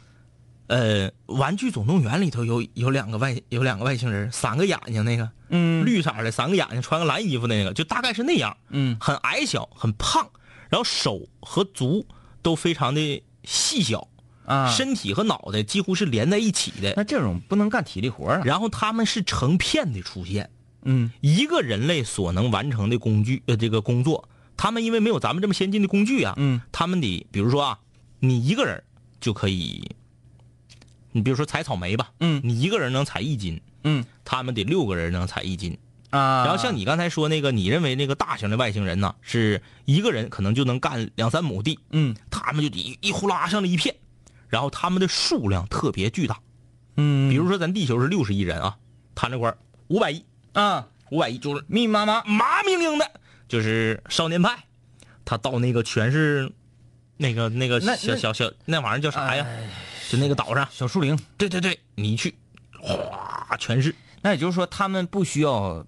[0.69, 5.85] 呃，《玩具总动员》里头有有两个外有两个外星人，三个眼睛那个，嗯。
[5.85, 8.97] 绿色的，三个眼睛，穿个蓝衣服那个，就大概是那样，嗯。
[9.01, 10.29] 很矮小，很胖，
[10.69, 12.07] 然后手和足
[12.43, 14.09] 都非常的细小，
[14.45, 16.93] 啊，身体和脑袋几乎是连在一起的。
[16.97, 18.43] 那这种不能干体力活啊。
[18.45, 20.51] 然后他们是成片的出现，
[20.83, 21.11] 嗯。
[21.23, 27.79] 一个人类所能完成的工具呃这个工作，他们因为没有咱们这么先进的工具啊，嗯，他们得比如说啊，
[28.21, 28.83] 你一个人
[29.19, 29.97] 就可以，
[31.19, 35.77] 你比如说采草莓吧，嗯你一个人能采一斤，嗯他们得六个人能采一斤。
[36.11, 43.97] 啊，然后像你刚才说那个，你认为那个大型的外星人呢，是一个人可能就能干两三亩地，嗯他们就一一呼啦上了一片，
[44.49, 46.39] 然后他们的数量特别巨大，
[46.97, 48.77] 嗯，比如说咱地球是六十亿人啊，
[49.17, 49.53] 他那块
[49.89, 53.11] 五百亿，啊，五百亿就是密密麻麻，麻明明的，
[53.49, 54.57] 就是少年派，
[55.25, 56.51] 他到那个全是
[57.19, 59.45] 那个那个小小小那玩意儿叫啥呀？
[60.09, 61.19] 就那个岛上，小树林。
[61.37, 62.35] 对对对，你去，
[62.81, 63.95] 哗，全是。
[64.23, 65.87] 那也就是说，他们不需要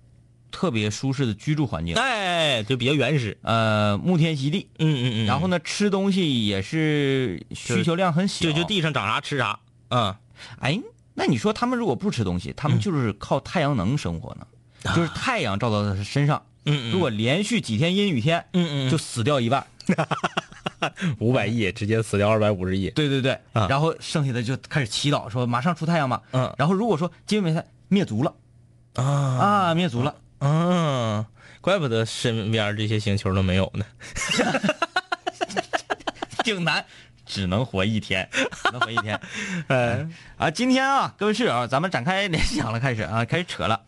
[0.50, 3.36] 特别舒适的居住环境，哎，就比较原始。
[3.42, 5.26] 呃，沐天席地，嗯嗯嗯。
[5.26, 9.58] 然后呢，吃东西也是需求量很小，就就地上长啥吃啥。
[9.88, 10.14] 嗯，
[10.60, 10.80] 哎，
[11.14, 14.46] 那你说他们如果不吃东西，他们就是靠太阳能生活呢？
[14.94, 19.66] 就是太阳照到他身上，嗯如果连续几天阴雨天，嗯嗯就死掉一半。
[21.18, 22.90] 五百亿直接死掉二百五十亿。
[22.90, 26.20] 对对对，啊然后剩下的就开始祈祷，说马上出太阳嘛。
[26.32, 28.34] 嗯然后如果说金美太灭族了
[28.94, 31.24] 啊啊，灭族了，嗯，
[31.60, 33.84] 怪不得身边这些星球都没有呢。
[36.42, 36.84] 挺难，
[37.26, 39.20] 只能活一天，只能活一天。
[39.68, 43.82] 哎，啊，今天啊，各位室友，咱们展开联想了，开始啊，开始扯了，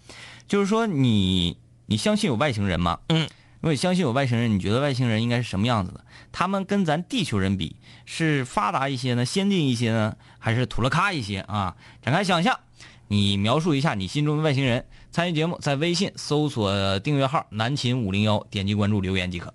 [0.46, 2.98] 就是说你你相信有外星人吗？
[3.08, 3.26] 嗯，
[3.62, 6.04] 我也相信有外星人，你觉得外星人应该是什么样子的？
[6.32, 11.76] 他们跟咱地球人比，是发达一些呢，先进一些呢，还是土了咖一些啊？
[12.02, 12.58] 展开想象，
[13.06, 14.84] 你描述一下你心中的外星人。
[15.12, 19.54] 参与节目，在微信搜索订阅号“南秦五零幺”，点击关注留言即可。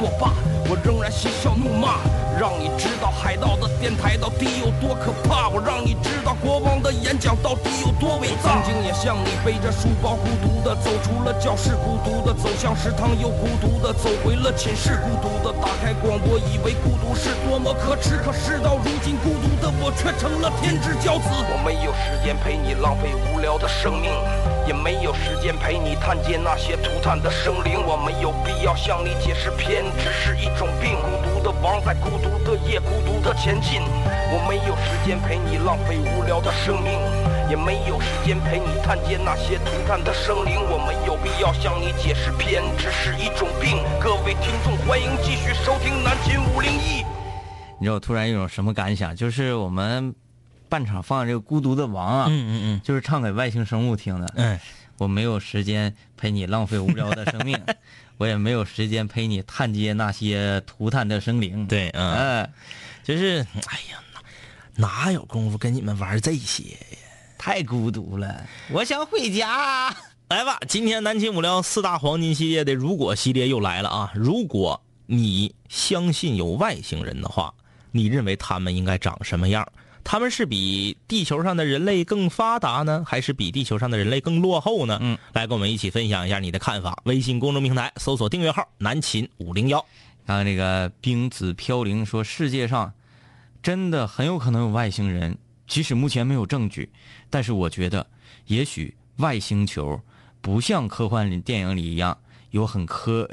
[0.00, 0.32] 作罢，
[0.64, 2.00] 我仍然嬉笑怒骂，
[2.40, 8.56] 让你知道海盗的电台到底有多可怕，我让你知道国王的演讲到底有多伟大。
[8.56, 15.28] 曾经也像你背着书包孤独的走出了教室，孤独的走向食堂，又孤独的走回了寝室，孤独
[15.60, 21.28] 打开广播，以为孤独是多么可耻，可事到如今，孤独的我却成了天之骄子。
[21.30, 24.10] 我没有时间陪你浪费无聊的生命。
[24.66, 30.94] 也没有时间陪你探见那些涂炭的生灵，我没有必要向你解释偏执是一种病。
[31.02, 33.82] 孤独的王在孤独的夜，孤独的前进。
[34.32, 37.00] 我没有时间陪你浪费无聊的生命，
[37.50, 40.54] 也没有时间陪你探街那些涂炭的生灵。
[40.70, 43.82] 我没有必要向你解释偏执是一种病。
[44.00, 47.02] 各位听众，欢迎继续收听南秦五零一。
[47.80, 49.16] 你知道我突然有种什么感想？
[49.16, 50.14] 就是我们
[50.68, 54.32] 半场放这个《孤独的王》啊，嗯嗯嗯，就是唱给外星生物听的。
[54.36, 54.56] 嗯，
[54.98, 57.60] 我没有时间陪你浪费无聊的生命，
[58.16, 61.66] 我也没有时间陪你探街那些涂炭的生灵。
[61.66, 62.50] 对，嗯，哎，
[63.02, 63.98] 就是，哎呀，
[64.76, 66.99] 哪哪有功夫跟你们玩这些呀？
[67.40, 69.88] 太孤独了，我想回家。
[70.28, 74.12] 来吧，今天南秦五聊四大黄金系列的如果系列又来了啊！
[74.14, 77.54] 如果你相信有外星人的话，
[77.92, 79.66] 你认为他们应该长什么样？
[80.04, 84.98] 他们是比地球上的人类更发达呢，还是比地球上的人类更落后呢？
[85.00, 87.00] 嗯，来跟我们一起分享一下你的看法。
[87.04, 89.80] 微信公众平台搜索订阅号“南秦五零幺
[90.26, 92.92] 看看这个冰子飘零说，世界上
[93.62, 95.38] 真的很有可能有外星人，
[95.70, 96.90] 即使目前没有证据，
[97.30, 98.04] 但是我觉得，
[98.46, 100.00] 也许外星球
[100.40, 102.18] 不像科幻电影里一样
[102.50, 103.30] 有很科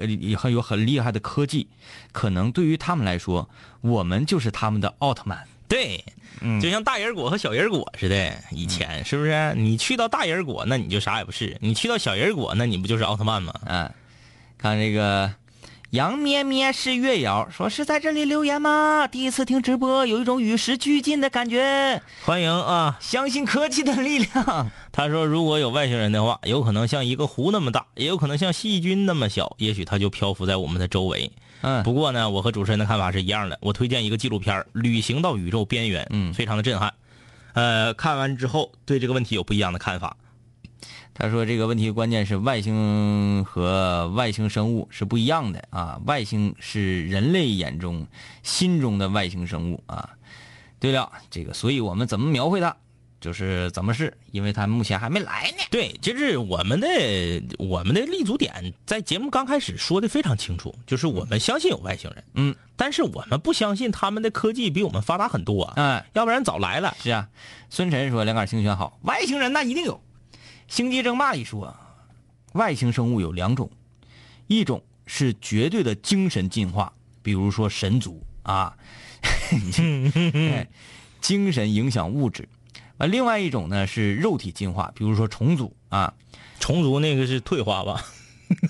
[0.52, 1.68] 有很厉害的科技，
[2.12, 3.50] 可能对于他们来说，
[3.82, 5.44] 我们就是他们的奥特曼。”。
[5.68, 6.06] 对，
[6.40, 9.54] 嗯就像大人果和小人果似的，以前是不是？
[9.56, 13.52] 你去到大人果，那你就啥也不是；你去到小人果，那你不就是奥特曼吗？
[13.66, 13.92] 啊，
[14.60, 15.34] 看这个
[15.92, 19.08] 杨咩咩是月瑶说是在这里留言吗？
[19.10, 22.02] 第一次听直播，有一种与时俱进的感觉。
[22.26, 22.98] 欢迎啊！
[23.00, 24.70] 相信科技的力量。
[24.92, 31.32] 他说，如果有外星人的话，有可能像一个湖那么大，也有可能像细菌那么小，也许它就漂浮在我们的周围。
[31.62, 33.58] 嗯，不过呢，我和主持人的看法是一样的。
[33.62, 36.94] 我推荐一个纪录片《旅行到宇宙边缘》，嗯非常的震撼。
[37.54, 40.18] 呃，看完之后对这个问题有不一样的看法。
[41.20, 48.06] 他说这个问题关键是外星和外星生物是不一样的啊，外星是人类眼中
[48.44, 50.12] 心中的外星生物啊。
[50.80, 52.78] 对了，这个所以我们怎么描绘它，
[53.20, 55.64] 就是怎么是，因为它目前还没来呢。
[55.72, 56.88] 对，就是我们的
[57.58, 66.96] 我们的立足点，在节目刚开始说的非常清楚，就是我们相信有外星人，嗯，但是我们不相信他们的科技比我们发达很多啊，嗯，要不然早来了。
[67.02, 67.28] 是啊，
[67.72, 70.00] 孙晨说两杆清泉好，外星人那一定有。
[70.68, 71.76] 星际争霸里说，
[72.54, 73.70] 外星生物有两种，
[74.48, 78.76] 一种是绝对的精神进化，比如说神族啊，
[80.34, 80.68] 哎
[81.22, 82.44] 精神影响物质；
[82.98, 86.14] 啊，另外一种呢是肉体进化，比如说虫族啊。
[86.60, 88.04] 虫族那个是退化吧？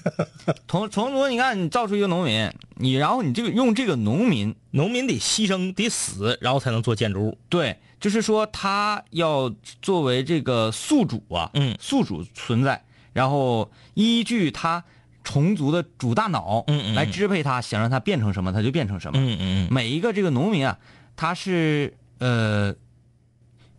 [0.68, 7.38] 虫虫族，你看你造出一个农民，你然后你这个用这个农民，农民得牺牲得死，然后才能做建筑物。
[7.48, 11.76] 对，就是说他要作为这个宿主啊，嗯。
[11.80, 12.84] 宿主存在，
[13.14, 14.84] 然后依据他
[15.24, 16.96] 虫族的主大脑，嗯嗯嗯。
[16.96, 19.20] 来支配他，想让他变成什么，他就变成什么。
[19.20, 20.78] 嗯嗯每一个这个农民啊，
[21.16, 22.76] 他是呃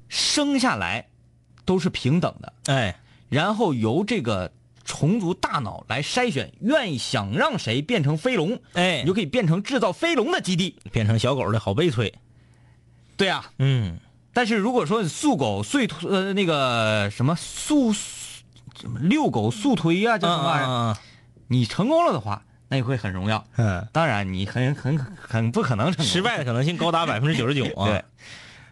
[0.08, 1.08] 生下来
[1.64, 4.52] 都是平等的，哎，然后由这个
[4.84, 9.02] 虫族大脑来筛选，愿意想让谁变成飞龙，哎。
[9.02, 10.76] 你就可以变成制造飞龙的基地。
[10.90, 12.12] 变成小狗的好悲催。
[13.16, 13.98] 对啊，嗯，
[14.32, 20.98] 但是如果说速狗速推呃那个什么速什么遛狗速推啊，这什么玩意儿，啊
[21.48, 23.44] 你成功了的话，那也会很荣耀。
[23.56, 26.04] 嗯，当然，你很很很不可能成功。
[26.04, 27.86] 失败的可能性高达 百分之九十九啊。
[27.88, 28.04] 对，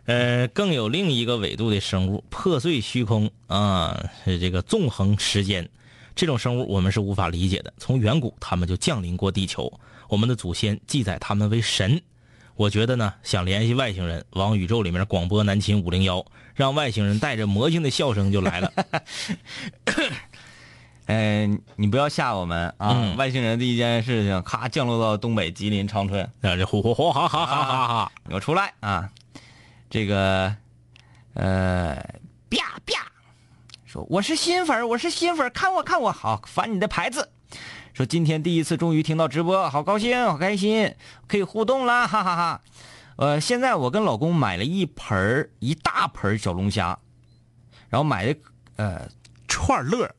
[0.04, 5.68] 呃，更有另一个纬度的生物，破碎虚空啊，是这个纵横时间。
[6.14, 7.72] 这种生物我们是无法理解的。
[7.78, 9.72] 从远古，他们就降临过地球，
[10.08, 12.00] 我们的祖先记载他们为神。
[12.56, 18.72] 我觉得呢，想联系外星人，往宇宙里面广播南秦五零幺，让外星人带着魔性的笑声就来了。
[21.06, 22.92] 嗯、 你不要吓我们啊！
[22.94, 28.12] 嗯外星人第一件事情，咔降落到东北吉林长春，啊，这呼呼呼哈哈哈哈哈！
[28.24, 29.10] 你给我出来啊！
[29.90, 30.56] 这个，
[31.34, 31.94] 呃，
[32.48, 33.06] 啪啪，
[33.84, 37.28] 说我是新粉，我是新粉，看我看我，好翻你的牌子。
[37.96, 40.94] 说今天第一次终于听到直播，好高兴，好开心，
[41.26, 42.60] 可以互动啦，哈哈哈。
[43.16, 46.98] 呃，现在我跟老公买了一盆儿一大盆儿小龙虾，
[47.88, 48.38] 然后买的
[48.76, 49.08] 呃
[49.48, 50.14] 串儿乐，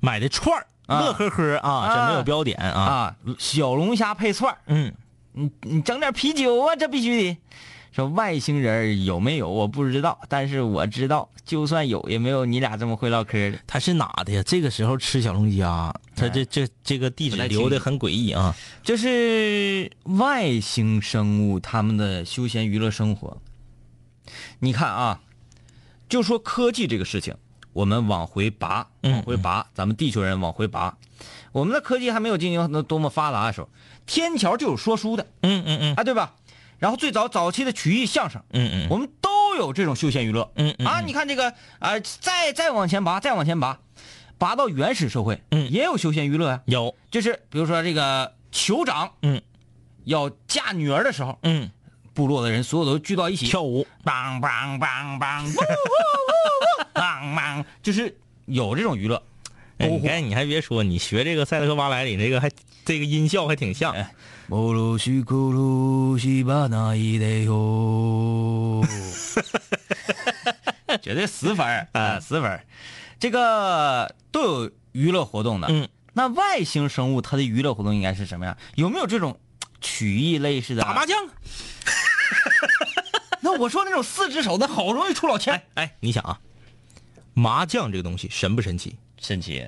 [0.00, 1.02] 买的串儿，啊。
[1.02, 2.80] 乐呵呵啊，这没有标点啊。
[2.80, 4.58] 啊小龙虾配串儿。
[4.66, 4.92] 嗯，
[5.34, 7.38] 你你整点啤酒啊，这必须得。
[7.92, 13.58] 说外星人有没有我不知道，但是我知道，就算有也没有你俩这么会唠嗑的。
[13.66, 14.42] 他是哪的呀？
[14.44, 18.56] 这个时候吃小龙虾，他这这这个地址留的很诡异啊。
[18.82, 23.36] 这是外星生物他们的休闲娱乐生活。
[24.60, 25.20] 你看啊，
[26.08, 27.34] 就说科技这个事情，
[27.74, 30.96] 我们往回拔，嗯往回拔，咱们地球人往回拔，
[31.52, 33.68] 我们的科技还没有进行多么发达的时候，
[34.06, 36.34] 天桥就有说书的嗯嗯嗯啊，对吧？
[36.82, 38.88] 然后最早早期的曲艺相声，嗯嗯。
[38.90, 40.50] 我们都有这种休闲娱乐。
[40.56, 43.78] 嗯嗯啊，你看这个啊、再再往前拔，再往前拔，
[44.36, 45.70] 拔到原始社会，嗯。
[45.70, 46.96] 也有休闲娱乐呀、有。
[47.08, 49.40] 就是比如说这个酋长，嗯。
[50.06, 51.70] 要嫁女儿的时候，嗯。
[52.14, 53.46] 部落的人所有都聚到一起。
[53.46, 53.86] 跳舞。
[54.04, 59.22] 梆梆梆梆，呜呜呜呜，梆梆，就是有这种娱乐。
[59.78, 62.50] 哎，你看你还别说，你学这个赛德克巴莱里那个还
[62.84, 63.92] 这个音效还挺像。
[63.92, 64.12] 哎
[64.52, 68.84] 乌鲁西库鲁西巴那伊得哟，
[71.00, 72.62] 绝对死粉儿啊，死粉儿，
[73.18, 75.68] 这个都有娱乐活动的。
[75.70, 78.54] 嗯，那外星生物它的娱乐活动应该是什么样？
[78.74, 79.40] 有没有这种
[79.80, 80.82] 曲艺类似的？
[80.82, 81.16] 打麻将，
[83.40, 86.38] 那我说那种四只手的，好容易出老千，哎，你想啊，
[87.32, 88.98] 麻将这个东西神不神奇？
[89.18, 89.66] 神奇。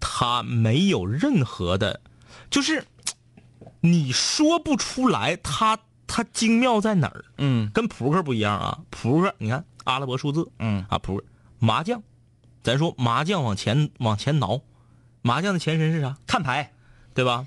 [0.00, 2.00] 它没有任何的，
[2.50, 2.82] 就是
[3.84, 7.24] 你说不出来它它精妙在哪儿。
[7.36, 11.24] 嗯跟扑克不一样啊，扑克你看阿拉伯数字嗯啊，扑克
[11.58, 12.02] 麻将，
[12.62, 14.62] 咱说麻将往前往前挠，
[15.22, 16.16] 麻将的前身是啥？
[16.26, 16.70] 看牌。
[17.14, 17.46] 对吧？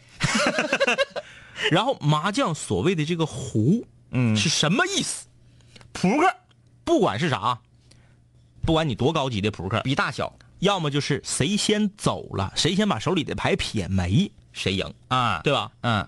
[1.71, 5.27] 然后麻将所谓的这个胡，嗯是什么意思？
[5.91, 6.33] 扑克，
[6.85, 7.59] 不管是啥，
[8.61, 15.69] 不管你多高级的扑克，比大小要么就是谁先走了，谁先把手里的牌撇没，谁赢，啊，对吧？
[15.81, 16.07] 嗯，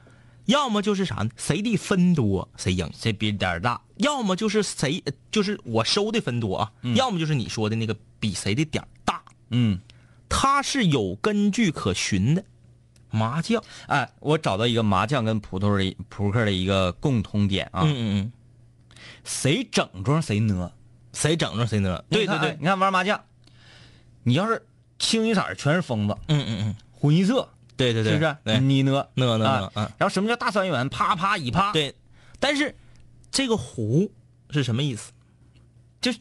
[0.50, 1.30] 要么就是啥呢？
[1.38, 2.90] 谁的分多，谁赢。
[2.94, 3.80] 谁比点儿大？
[3.98, 9.80] 要么就是谁，呃就是我收的分多啊，要么就是你说的那个比谁的点儿大，嗯，
[10.28, 12.44] 它是有根据可循的。
[13.12, 18.32] 麻将，哎，我找到一个麻将跟扑头的扑克的一个共通点啊，嗯嗯嗯，
[19.24, 20.72] 谁整庄谁呢？
[21.14, 22.04] 谁整着谁呢？
[22.10, 23.20] 对对对，你看哎你看玩麻将，
[24.24, 24.64] 你要是
[25.00, 28.60] 清一色全是疯子，嗯嗯嗯，混一色对对对，是不是？
[28.60, 28.92] 你呢？
[29.16, 30.88] 呢呢啊呢，嗯，然后什么叫大三元？
[30.90, 31.96] 啪啪一啪，，对，
[32.40, 32.76] 但是
[33.32, 34.12] 这个胡
[34.50, 35.12] 是什么意思？
[36.02, 36.12] 就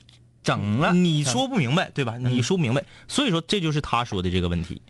[0.42, 0.92] 整了。
[0.92, 2.16] 你说不明白，对吧？
[2.16, 4.80] 你说不明白，所以说这就是他说的这个问题，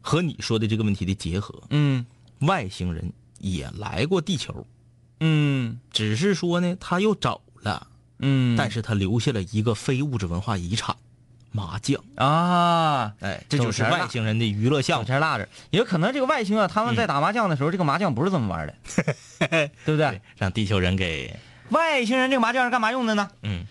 [0.00, 1.62] 和你说的这个问题的结合。
[1.70, 2.04] 嗯
[2.40, 4.66] 外星人也来过地球，
[5.20, 7.86] 嗯只是说呢，他又走了，
[8.18, 10.96] 嗯，但是他留下了一个非物质文化遗产——
[11.52, 12.02] 麻将。
[12.16, 15.06] 啊，哎，这就是外星人的娱乐项小目。
[15.06, 18.74] 钱辣着，也有可能这个外星啊，他们在打麻将的时候，这个麻将不是这么玩的，
[19.84, 20.20] 对不对？
[20.36, 21.36] 让地球人给
[21.70, 23.28] 外星人这个麻将是干嘛用的呢？
[23.42, 23.66] 嗯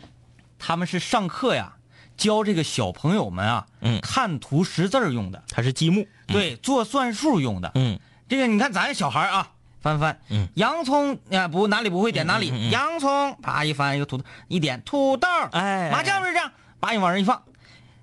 [0.57, 1.73] 他们是上课呀，
[2.15, 6.07] 教这个小朋友们啊，嗯看图识字儿用的，它是积木。
[6.27, 7.71] 对，做算术用的。
[7.75, 9.49] 嗯这个你看咱小孩啊，
[9.81, 17.41] 翻翻，嗯，洋葱啊不哪里不会点哪里，嗯嗯嗯洋葱啪一翻一个土豆，一点土豆，哎麻将是这样，把你往上一放，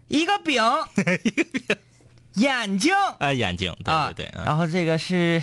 [0.08, 0.62] 一个饼，
[1.24, 1.76] 一个饼，
[2.34, 2.92] 眼睛。
[3.18, 5.42] 哎，眼睛，对啊，对对，嗯然后这个是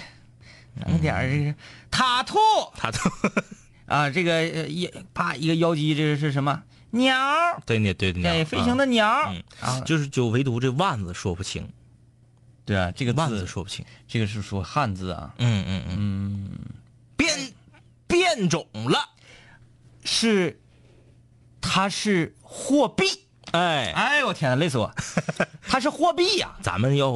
[0.85, 1.55] 整点儿这个
[1.89, 2.37] 塔兔。
[2.75, 3.09] 塔兔，
[3.85, 6.63] 啊，这个呃一啪一个妖姬，这个是什么？
[6.91, 7.13] 鸟？
[7.65, 9.07] 对对对对，对，飞行的鸟
[9.59, 11.69] 啊，就是就唯独这万字说不清，
[12.63, 13.85] 对啊，这个万字字说不清。
[14.07, 15.83] 这个是说汉字啊，嗯嗯。
[15.89, 16.51] 嗯，
[17.17, 17.53] 变
[18.07, 19.09] 变种了，
[20.05, 20.59] 是，
[21.59, 23.24] 它是货币。
[23.57, 24.93] 哎，哎呦我天呐，累死我！
[25.67, 27.11] 它是货币呀、咱们要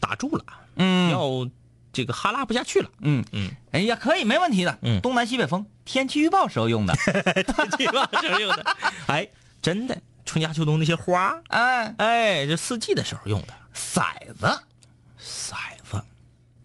[0.00, 0.44] 打住了，
[0.76, 1.48] 嗯要
[1.92, 2.90] 这个哈拉不下去了。
[3.00, 4.78] 嗯嗯，哎呀，可以，没问题的。
[4.82, 6.94] 嗯东南西北风，天气预报时候用的。
[7.02, 9.28] 天气预报时候用的， 哎，
[9.62, 14.02] 真的，春夏秋冬那些花，哎，哎，这四季的时候用的骰
[14.34, 14.46] 子，
[15.20, 15.54] 骰
[15.90, 16.02] 子，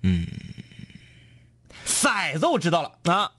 [0.04, 0.26] 嗯
[1.86, 3.32] 骰子我知道了，啊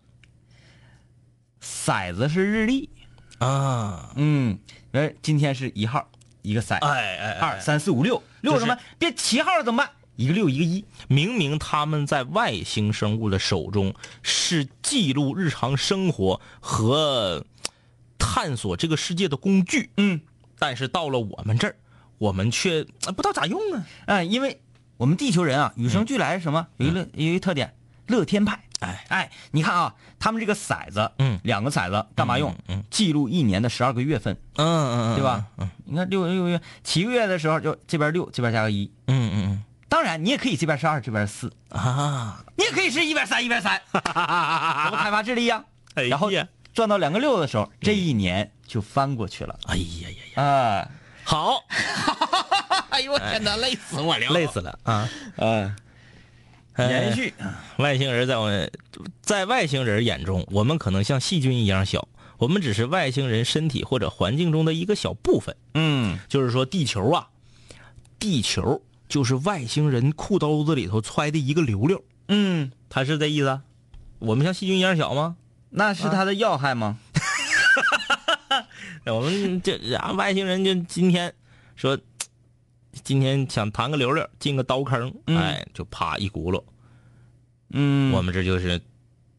[1.60, 2.90] 骰子是日历。
[3.38, 4.58] 啊，嗯，
[4.96, 6.08] 呃，今天是一号，
[6.40, 6.78] 一个三。
[6.78, 8.74] 哎哎二三四五六，六什么？
[8.98, 9.92] 变七号了怎么办？
[10.16, 10.82] 一个六，一个一。
[11.06, 17.44] 明明他们在外星生物的手中是记录日常生活和
[18.18, 20.18] 探索这个世界的工具，嗯，
[20.58, 21.76] 但是到了我们这儿，
[22.16, 23.86] 我们却呃不知道咋用啊。
[24.06, 24.62] 哎，因为
[24.96, 26.66] 我们地球人啊，与生俱来是什么？
[26.78, 27.74] 有一个有一个特点，
[28.06, 28.62] 乐天派。
[28.80, 32.50] 哎哎，你看啊，他们这个骰子，嗯两个骰子干嘛用？
[32.68, 35.44] 嗯嗯记录一年的十二个月份，嗯嗯嗯对吧？
[35.58, 38.90] 嗯你看六六月七个月的时候，就这边六，这边加个一。
[39.06, 45.64] 嗯嗯嗯当然，你也可以这边是二，这边是四，嗯啊，你也可以是一百三一百三， 怎么开发智力呀？
[45.94, 46.30] 哎呀然后
[46.74, 49.58] 转到两个六的时候，这一年就翻过去了。
[49.68, 50.88] 哎呀呀呀，啊，
[51.24, 51.64] 好，
[52.90, 55.08] 哎呦我天哪，累死我了 累死了啊！
[55.38, 55.76] 啊！
[56.78, 57.32] 延续，
[57.78, 58.70] 外星人在我
[59.22, 62.08] 在外星人眼中，我们可能像细菌一样小，
[62.38, 65.56] 我们只是外星人身体或者环境中的一个小部分。
[65.74, 67.28] 嗯，就是说，地球啊，
[68.18, 73.62] 地球就是外星人裤兜子里头揣的一个溜溜，嗯，他是这意思啊？
[74.18, 75.36] 我们像细菌一样小吗？
[75.70, 76.98] 那是他的要害吗？
[79.06, 81.32] 我们这啊，外星人就今天
[81.76, 81.98] 说，
[83.02, 85.36] 今天想弹个溜溜，进个刀坑，嗯。
[85.36, 86.62] 哎，就啪一轱辘。
[87.70, 88.12] 嗯。
[88.12, 88.80] 我们这就是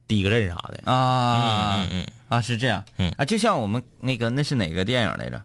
[0.08, 0.92] 第一个阵啥的。
[0.92, 3.12] 啊，嗯嗯啊，是这样，嗯。
[3.18, 5.42] 啊，就像我们那个那是哪个电影来着？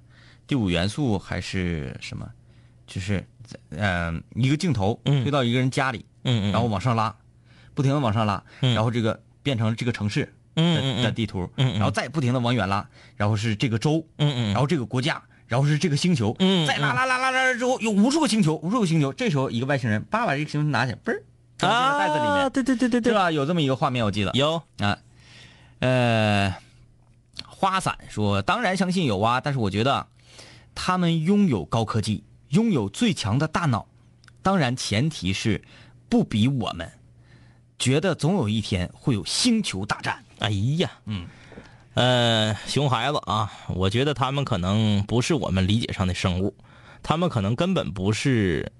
[0.46, 2.28] 第五元素还是什么？
[2.86, 3.24] 就是
[3.70, 5.22] 嗯、呃一个镜头嗯。
[5.22, 7.14] 推到一个人家里，嗯嗯，然后往上拉，
[7.74, 8.74] 不停的往上拉，嗯。
[8.74, 12.86] 然后这个变成这个城市的、地图，然后再不停的往远拉，
[13.16, 15.22] 然后是这个州，嗯嗯，然后这个国家，
[15.52, 21.22] 然后是这个星球，嗯再拉拉拉拉拉之后有无数个星球，无数个星球，这时候一个外星人叭把这个星球拿起来，嘣儿，
[21.58, 23.30] 装进了袋子里面，啊对对对对对，对吧？
[23.30, 24.96] 有这么一个画面，我记得有，啊，
[25.80, 26.54] 呃，
[27.46, 30.06] 花伞说，当然相信有啊，但是我觉得
[30.74, 33.86] 他们拥有高科技，拥有最强的大脑，
[34.40, 35.62] 当然前提是
[36.08, 36.90] 不比我们。
[37.78, 40.24] 觉得总有一天会有星球大战。
[40.38, 40.48] 哎
[40.78, 41.26] 呀，嗯，
[41.94, 46.54] 呃，熊孩子啊，我觉得他们可能不是我们理解上的生物，
[47.02, 48.72] 他们可能根本不是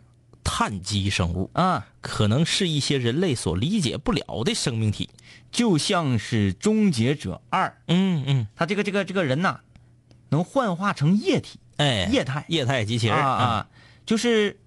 [0.43, 5.11] 碳基生物，啊，可能是一些人类所理解不了的生命体。
[5.51, 9.61] 就像是《终结者二》，嗯嗯，他这个这个这个人呐，
[10.31, 12.47] 能幻化成液体、哎，液态。
[12.49, 13.67] 液态机器人啊啊，
[14.07, 14.59] 就是，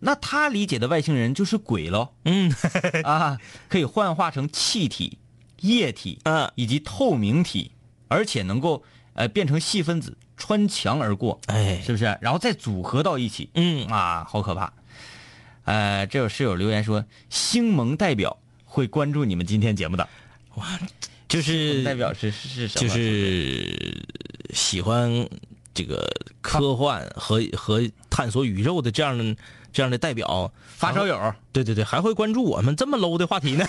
[0.00, 2.52] 那他理解的外星人就是鬼喽嗯。
[3.06, 5.18] 啊，可以幻化成气体、
[5.60, 7.72] 液体嗯，以及透明体，
[8.08, 8.82] 而且能够
[9.14, 12.04] 呃变成细分子穿墙而过，哎，是不是？
[12.20, 14.72] 然后再组合到一起，嗯啊，好可怕。
[15.64, 20.08] 呃，这有室友留言说，星盟代表会关注你们今天节目的，
[20.54, 20.66] 哇
[21.28, 22.88] 就是代表是是是什么？
[22.88, 24.06] 就是
[24.54, 25.28] 喜欢
[25.74, 29.36] 这个科幻和和探索宇宙的这样的
[29.72, 31.34] 这样的代表发烧友。
[31.52, 33.66] 对对对，还会关注我们这么 low 的话题呢。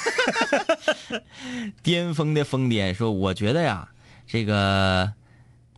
[1.84, 3.90] 巅峰的疯癫说：“我觉得呀，
[4.28, 5.12] 这个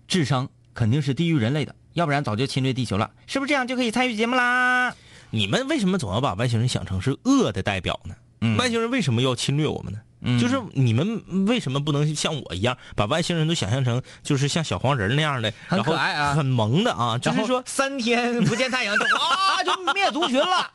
[0.07, 4.95] 智商肯定是低于人类的，要不然早就侵略地球了，是不是这样就可以参与节目啦？
[5.30, 8.15] 你们为什么总要把外星人想成是恶的代表呢？
[8.41, 9.99] 嗯外星人为什么要侵略我们呢？
[10.22, 17.17] 嗯就是你们为什么不能像我一样，把外星人都想象成就是像小黄人那样的，很然后可爱啊很萌的啊？
[17.17, 20.69] 就就是是说说三天不见太阳就 啊就灭族群了，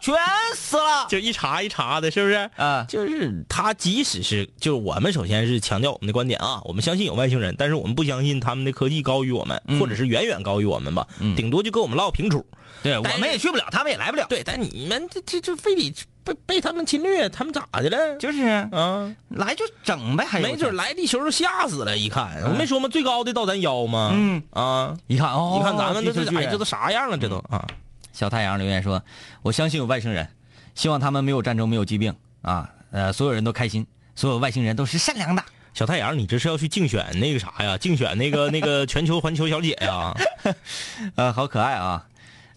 [0.00, 0.14] 全
[0.54, 2.34] 死了 就一茬一茬的，是不是？
[2.56, 2.84] 啊！
[2.88, 12.44] 就是他，即使是就是我们首先是强调我们的观点啊，我们相信有外星人，但是我们不相信他们的科技高于我们，或者是远远高于我们吧，嗯顶多就跟我们唠平处。
[12.82, 14.26] 对，我们也去不了，他们也来不了。
[14.28, 15.94] 对，但你们这这这非得
[16.24, 18.16] 被被他们侵略，他们咋的了？
[18.18, 21.96] 就是啊啊，来就整呗，还没准来地球就吓死了。
[21.96, 22.88] 一看，我没说吗？
[22.88, 24.10] 最高的到咱腰吗？
[24.14, 27.18] 嗯啊，一看哦，你看咱们这这哎，这都啥样了？
[27.18, 27.64] 这都啊，
[28.12, 29.02] 小太阳留言说
[29.42, 30.26] ：“我相信有外星人，
[30.74, 35.44] 希望他们没有战争，没有疾病啊，呃，所有人都开心，所有外星人都是善良的。
[35.74, 37.76] 小太阳，你这是要去竞选那个啥呀？
[37.76, 40.14] 竞选那个 那个全球环球小姐呀？
[41.16, 42.06] 呃，好可爱啊！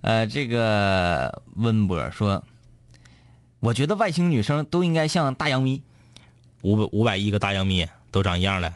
[0.02, 2.42] 呃，这个温博说，
[3.68, 5.84] 我觉得外星女生都应该像大洋咪，
[6.62, 8.74] 五百五百亿个大洋咪都长一样的，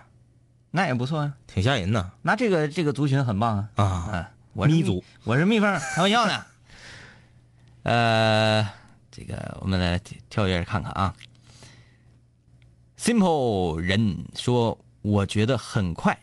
[0.70, 1.34] 那也不错啊。
[1.48, 3.70] 挺吓人呐那这个这个族群很棒啊。
[3.76, 3.86] 啊！
[3.86, 6.46] 啊，我是咪族，我是蜜蜂，开玩笑呢。
[7.84, 8.68] 呃，
[9.10, 11.16] 这个我们来跳跳跃看看啊。
[13.00, 16.20] Simple 人说，我觉得很快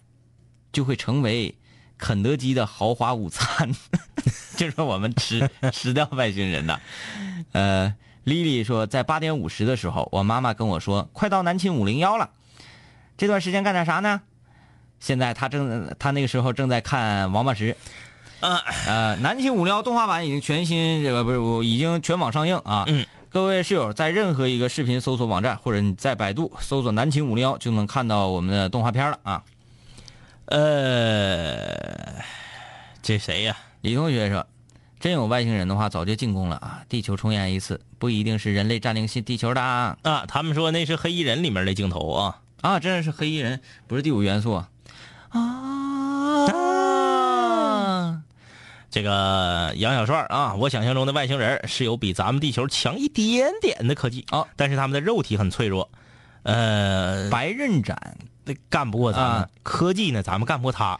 [0.72, 1.56] 就会成为
[1.96, 3.74] 肯德基的豪华午餐，
[4.58, 6.78] 就是我们吃 吃掉外星人的。
[7.52, 7.96] 呃
[8.28, 12.30] ，Lily 说，在八点五十的时候，我妈妈跟我说，快到南秦五零幺了，
[13.16, 14.20] 这段时间干点啥呢？
[15.00, 17.72] 现在她正她那个时候正在看《王八石》。
[18.46, 22.84] 啊，呃，南秦五零幺动画版已经全新，这个不是我已经全网上映啊。
[22.86, 29.42] 嗯，各位室友在任何一个视频搜索网站或者你在百度搜索“南秦五零幺”就能看到我们的动画片了啊。
[30.44, 32.22] 呃，
[33.02, 33.56] 这谁呀？
[33.80, 34.46] 李同学说，
[35.00, 36.82] 真有外星人的话，早就进攻了啊！
[36.88, 39.96] 地球重演一次，不一定是人类占领新地球的啊！
[40.02, 42.40] 啊，他们说那是黑衣人里面的镜头啊。
[42.60, 44.68] 啊，真的是黑衣人，不是第五元素啊！
[45.30, 46.48] 啊，
[48.90, 55.88] 这个杨小帅啊，我想象中的外星人是有比咱们地球强一点点的科技啊但是他们的肉体很脆弱，
[56.42, 58.16] 呃，白刃斩
[58.68, 59.30] 干不过咱们。
[59.42, 60.98] 啊科技呢，咱们干不过他，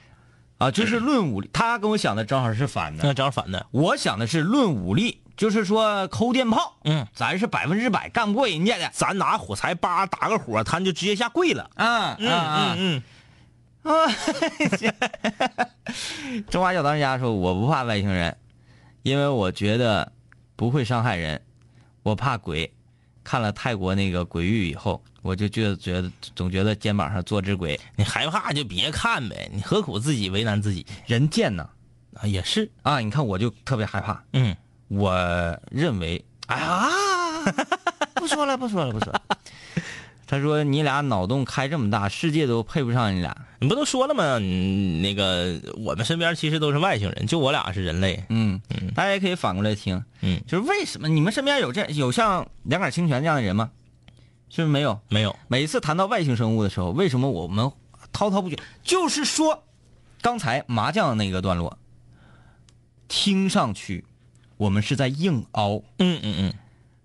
[0.59, 3.05] 啊，就是论武力，他跟我想的正好是反的。
[3.05, 3.67] 那正好反的。
[3.71, 8.91] 我想的是论武力，就是说抠电炮，嗯，咱是百分之百干不过人家的。
[8.93, 11.71] 咱拿火柴叭打个火，他就直接下跪了。
[11.77, 13.03] 啊嗯嗯
[13.85, 14.13] 嗯，
[16.51, 18.37] 中华小当家说：“我不怕外星人，
[19.03, 20.13] 因为我觉得
[20.57, 21.41] 不会伤害人，
[22.03, 22.73] 我怕鬼。
[23.29, 31.69] 看了泰国那个鬼域以后，我就觉得觉得总觉得肩膀上坐只鬼，你害怕就别看呗，你何苦自己为难自己人贱呢
[32.15, 32.27] 啊？
[32.27, 33.01] 也是，啊！
[33.01, 34.57] 你看我就特别害怕，嗯，
[34.89, 35.13] 我
[35.71, 36.89] 认为啊，
[38.17, 39.23] 不说了，不说了，不说了。
[40.31, 43.35] 他说你俩脑洞开这么大，世界都配不上你俩。
[43.61, 44.39] 你不都说了吗？
[44.39, 48.23] 嗯，那个我们身边其实都是外星人，就我俩是人类。
[48.29, 48.61] 嗯，
[48.95, 53.71] 大家也可以反过来听，嗯，就是为什么你们身边有这有像两杆清泉这样的人吗？
[54.51, 55.01] 是不是没有？
[55.09, 57.73] 没有，每一次谈到外星生物的时候，为什么我们
[58.13, 58.59] 滔滔不绝？
[58.83, 59.65] 就是说，
[60.21, 61.79] 刚才麻将那个段落，
[63.09, 64.05] 听上去
[64.59, 66.55] 我们是在硬凹，嗯嗯嗯，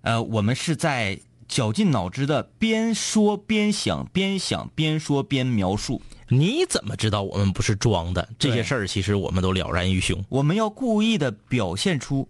[0.01, 1.19] 呃，我们是在
[1.54, 6.01] 绞尽脑汁的边说边想，边想边说边描述。
[6.30, 8.28] 你怎么知道我们不是装的？
[8.39, 10.26] 这些事儿其实我们都了然于胸。
[10.30, 12.28] 我们要故意的表现出，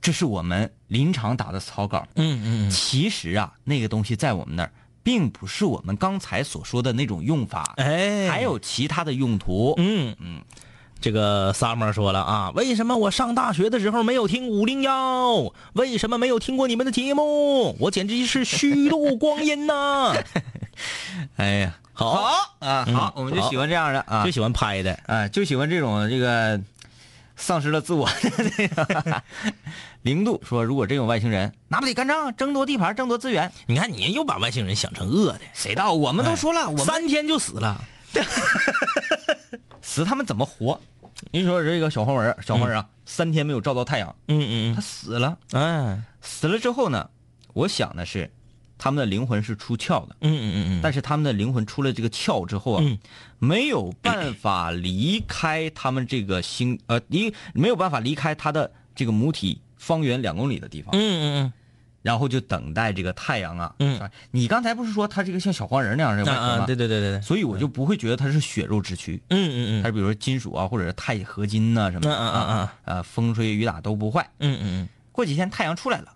[0.00, 2.06] 这是我们临场打的草稿。
[2.14, 4.72] 嗯嗯其实啊，那个东西在我们那儿，
[5.02, 9.74] 并不是我们刚才所说的那种用法，哎，还有其他的用途。
[9.78, 10.40] 嗯嗯，
[11.00, 15.52] 这个 summer 说了啊，为什么我上大学的时候没有听五零幺？
[15.72, 17.74] 为什么没有听过你们的节目？
[17.80, 20.14] 我简直是虚度光阴呐！
[21.36, 22.10] 哎呀，好，
[22.58, 24.98] 啊，嗯好，我们就喜欢这样的啊就，喜欢拍的。
[25.06, 26.60] 啊，就喜欢这种这个
[27.34, 29.22] 丧失了自我的 这个。
[30.02, 33.50] 零度说，如果真有外星人，那不得干仗，争夺地盘，争夺资源？
[33.66, 35.92] 你看，你又把外星人想成恶的，谁道？
[35.92, 37.82] 我们都说了，我们三天就死了。
[39.82, 40.80] 死他们怎么活？
[41.30, 45.36] 你说这个小黄人，小黄人啊，三天没有照到太阳，嗯嗯他死了。
[45.52, 47.10] 嗯嗯，死了之后呢，
[47.52, 48.30] 我想的是，
[48.78, 52.98] 他们的灵魂是出窍的，嗯嗯嗯嗯，但是他们的灵魂出了这个窍之后啊，嗯。
[53.38, 61.52] 没有办法离开他们这个星，呃，离没有办法离开他的这个母体方圆两公里的地方，嗯嗯嗯
[62.02, 63.74] 然后就等待这个太阳啊。
[63.78, 64.10] 嗯。
[64.30, 66.32] 你刚才不是说他这个像小黄人那样的吗？
[66.32, 69.82] 啊啊，对对对对对，所以我就不会觉得它是血肉之躯，嗯嗯嗯。
[69.82, 72.58] 它是比如说金属啊，或者是钛合金呐、什么的嗯嗯嗯。
[72.58, 74.28] 啊，呃，风吹雨打都不坏。
[74.38, 74.88] 嗯嗯嗯。
[75.12, 76.12] 过几天太阳出来了，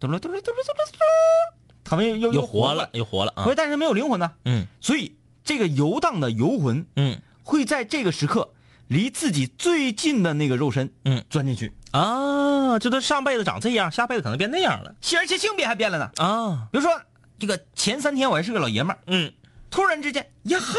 [0.00, 1.54] 嘟噜嘟噜嘟噜嘟噜嘟噜，
[1.84, 3.44] 他们又又活了，，又活了啊。
[3.44, 3.54] 不是，！
[3.56, 4.32] 但是没有灵魂呢。
[4.44, 4.66] 嗯。
[4.80, 5.14] 所以
[5.44, 7.20] 这个游荡的游魂嗯。
[7.44, 8.51] 会在这个时刻
[8.92, 16.10] 离自己最近的那个肉身，嗯，钻进去，啊，就他上辈子长这样，下辈子可能变那样了而且性别还变了呢。
[16.16, 16.68] 啊。
[16.70, 16.90] 比如说
[17.38, 19.32] 这个前三天我还是个老爷们儿，嗯，
[19.70, 20.74] 突然之间呀哈，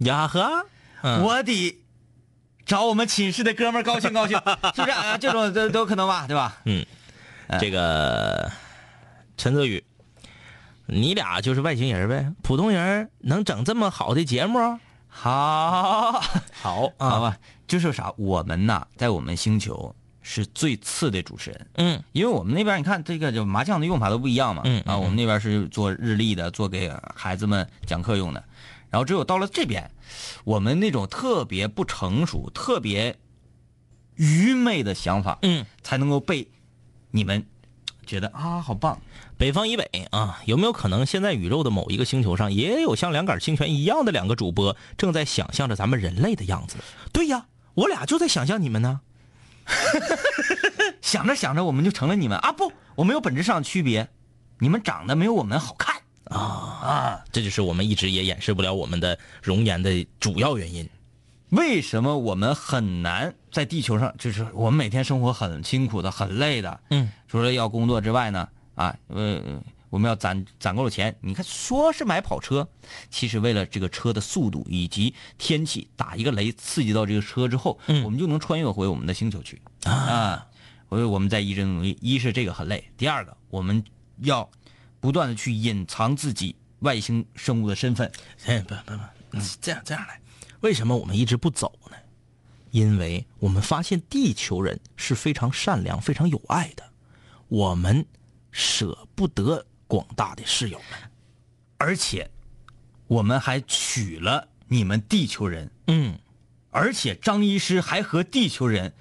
[0.00, 0.66] 呀呵，
[1.02, 1.80] 嗯我得
[2.66, 4.36] 找我们寝室的哥们儿高兴高兴，
[4.76, 5.16] 是不是啊？
[5.16, 6.60] 这种都都有可能吧，对吧？
[6.66, 6.84] 嗯
[7.60, 8.50] 这个
[9.36, 9.82] 陈泽宇，
[10.86, 12.30] 你俩就是外星人呗？
[12.42, 14.78] 普通人能整这么好的节目？
[15.16, 16.20] 好，
[16.52, 17.38] 好好，吧，
[17.68, 22.02] 就是啥，我们呐，在我们星球是最次的主持人，嗯。
[22.10, 28.42] 因为我们那边你看这个就麻将的用法都不一样嘛，嗯啊，我们那边是做日历的，做给孩子们讲课用的，
[28.90, 29.88] 然后只有到了这边，
[30.42, 33.16] 我们那种特别不成熟、特别
[34.16, 36.50] 愚昧的想法，嗯，才能够被
[37.12, 37.46] 你们
[38.04, 39.00] 觉得啊，好棒，
[39.36, 46.76] 北方以北啊，有没有可能现在宇宙的某一个星球上也有像两杆清泉一样的两个主播，正在想象着咱们人类的样子？
[47.12, 49.00] 对呀，我俩就在想象你们呢。
[51.00, 52.52] 想着想着我们就成了你们啊！
[52.52, 54.08] 不，我们有本质上的区别，
[54.58, 57.24] 你们长得没有我们好看啊！
[57.32, 60.88] 这就是我们一直也掩饰不了我们的容颜的主要原因。
[61.50, 64.14] 为什么我们很难在地球上？
[64.18, 66.80] 就是我们每天生活很辛苦的、很累的。
[66.90, 71.16] 嗯，除了要工作之外呢，啊，呃，我们要攒攒够了钱。
[71.20, 72.68] 你看，说是买跑车，
[73.10, 80.46] 其实为了这个车的速度以及天气，打一个雷刺激到这个车之后，嗯我们就能穿越回我们的星球去啊。
[80.90, 83.82] 所以我们在一直努力，一是这个很累，第二个我们
[84.18, 84.48] 要
[85.00, 88.12] 不断的去隐藏自己外星生物的身份。
[88.46, 88.92] 哎，不不
[89.30, 90.20] 不，这样这样来，
[90.60, 91.96] 为什么我们一直不走呢？
[92.70, 96.84] 因为我们发现地球人是非常善良、非常有爱的，
[97.48, 98.04] 我们
[98.54, 101.10] 舍不得广大的室友们。
[101.76, 102.30] 而且
[103.08, 106.16] 我们还娶了你们地球人，嗯，
[106.70, 108.94] 而且张医师还和地球人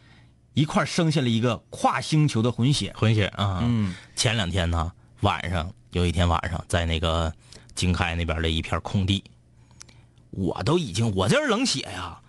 [0.54, 2.92] 一块生下了一个跨星球的混血。
[2.98, 4.92] 混血啊，嗯，前两天呢，
[5.22, 7.32] 晚上有一天晚上，在那个
[7.76, 9.24] 经开那边的一片空地，
[10.32, 12.20] 我都已经我这是冷血呀，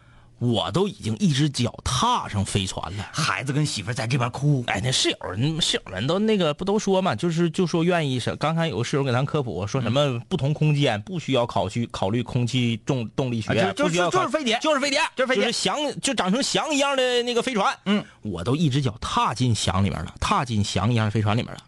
[0.53, 3.09] 我都已经一只脚踏上飞船了。
[3.13, 17.75] 孩子跟媳妇在这边哭，哎，那室友嗯室友们都那个不都说嘛，就是就说愿意是，刚才有个室友给咱科普说什么不同空间不需要考虑考虑空气重动力学，啊就就不需要考就是飞碟就是飞碟，就是飞碟翔就长成翔一样的那个飞船。
[17.87, 21.61] 嗯，我都一只脚踏进翔里面了，踏进翔一样的飞船里面了。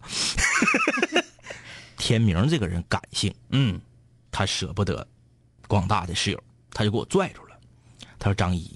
[1.96, 3.80] 天明这个人感性，嗯，
[4.30, 5.06] 他舍不得
[5.66, 7.45] 广大的室友，他就给我拽住了。
[8.26, 8.68] 他说：“张一，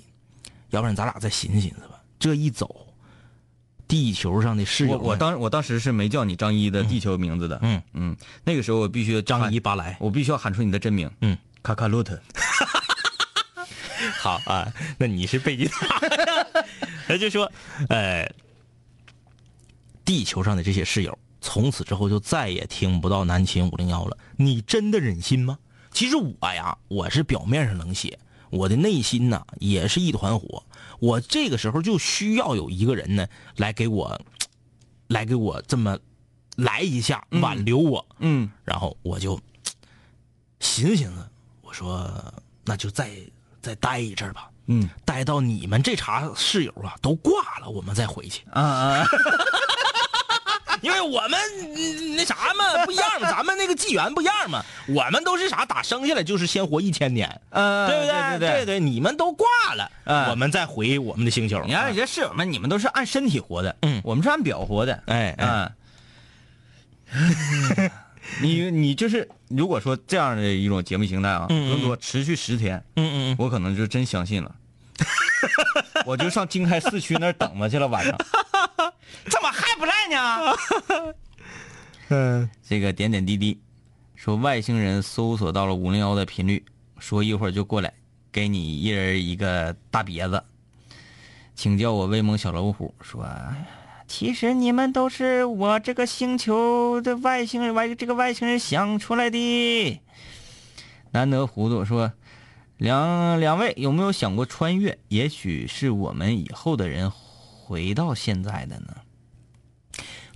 [0.69, 2.01] 要不然咱俩再寻思寻思吧。
[2.21, 2.87] 这一走，
[3.89, 12.17] 地球上的室友，我我当我当时是没叫你张一的地球名字的，嗯嗯，那个时候我必须张喊一巴莱，我必须要喊出你的真名，嗯，卡卡洛特。
[14.21, 15.99] 好啊，那你是贝吉塔，
[17.09, 17.51] 他就说，
[17.89, 18.33] 呃，
[20.05, 24.17] 地球上的这些室友，从此之后就再也听不到南秦五零幺了。
[24.37, 25.59] 你真的忍心吗？
[25.91, 28.17] 其实我呀，我是表面上冷血，
[28.51, 30.63] 我的内心呐也是一团火。
[30.99, 33.27] 我这个时候就需要有一个人呢，
[33.57, 34.21] 来给我，
[35.09, 35.99] 来给我这么
[36.57, 38.05] 来一下挽留我。
[38.19, 39.41] 嗯，然后我就
[40.61, 41.29] 寻思寻思，
[41.63, 42.13] 我说
[42.65, 43.11] 那就再
[43.63, 48.45] 再待一阵吧，嗯，待到你们这茬室友啊都挂了，我们再回去。
[48.51, 49.07] 啊啊，
[50.81, 51.39] 因为我们
[51.77, 61.63] 嗯那啥嘛不一样嘛，咱们那个纪元不一样嘛，我们都是啥打生下来就是先活一千年，呃，对不对对对你们都挂了，嗯我们再回我们的星球。
[61.67, 65.73] 你看，你这室友们，你们都是按身体活的，嗯我们是按表活的，哎哎啊。
[68.41, 71.81] 你你就是，如果说这样的一种节目形态啊，嗯嗯。
[71.81, 73.37] 如果持续十天，嗯嗯。
[73.39, 74.55] 我可能就真相信了，
[76.07, 78.17] 我就上经开四区那儿等着去了，晚上，
[79.81, 81.15] 不赖呢？
[82.11, 83.59] 嗯，这个点点滴滴
[84.15, 86.63] 说外星人搜索到了五零幺的频率，
[86.99, 87.93] 说一会儿就过来，
[88.31, 90.45] 给你一人一个大别子，
[91.55, 92.95] 请叫我威猛小老虎。
[93.01, 93.27] 说，
[94.07, 100.01] 其实你们都是我这个星球的外星人，外这个外星人想出来的。
[101.13, 102.13] 难得糊涂说，
[102.77, 104.99] 两两位有没有想过穿越？
[105.09, 108.97] 也许是我们以后的人回到现在的呢？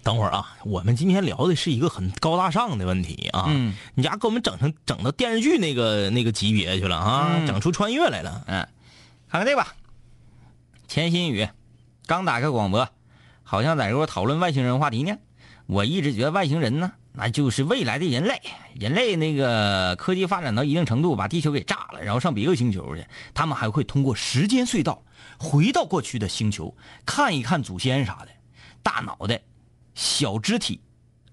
[0.05, 8.44] 等会儿啊，我们今天聊的是一个很高大上的问题啊，嗯你家给我们整成整到电视剧那个那个级别去了啊，嗯整出穿越来了。
[8.46, 8.68] 嗯，
[9.30, 9.74] 看看这吧。
[10.86, 11.48] 钱新宇
[12.07, 12.86] 刚打开广播，
[13.42, 15.16] 好像在这块讨论外星人话题呢。
[15.66, 18.38] 我一直觉得外星人呢那就是未来的人类。
[18.78, 23.07] 人类那个科技发展到一定程度，把地球给炸了，然后上别个星球去。
[23.32, 25.02] 他们还会通过时间隧道
[25.38, 26.76] 回到过去的星球，
[27.07, 28.28] 看一看祖先啥的，
[28.82, 29.40] 大脑袋、
[29.95, 30.80] 小肢体，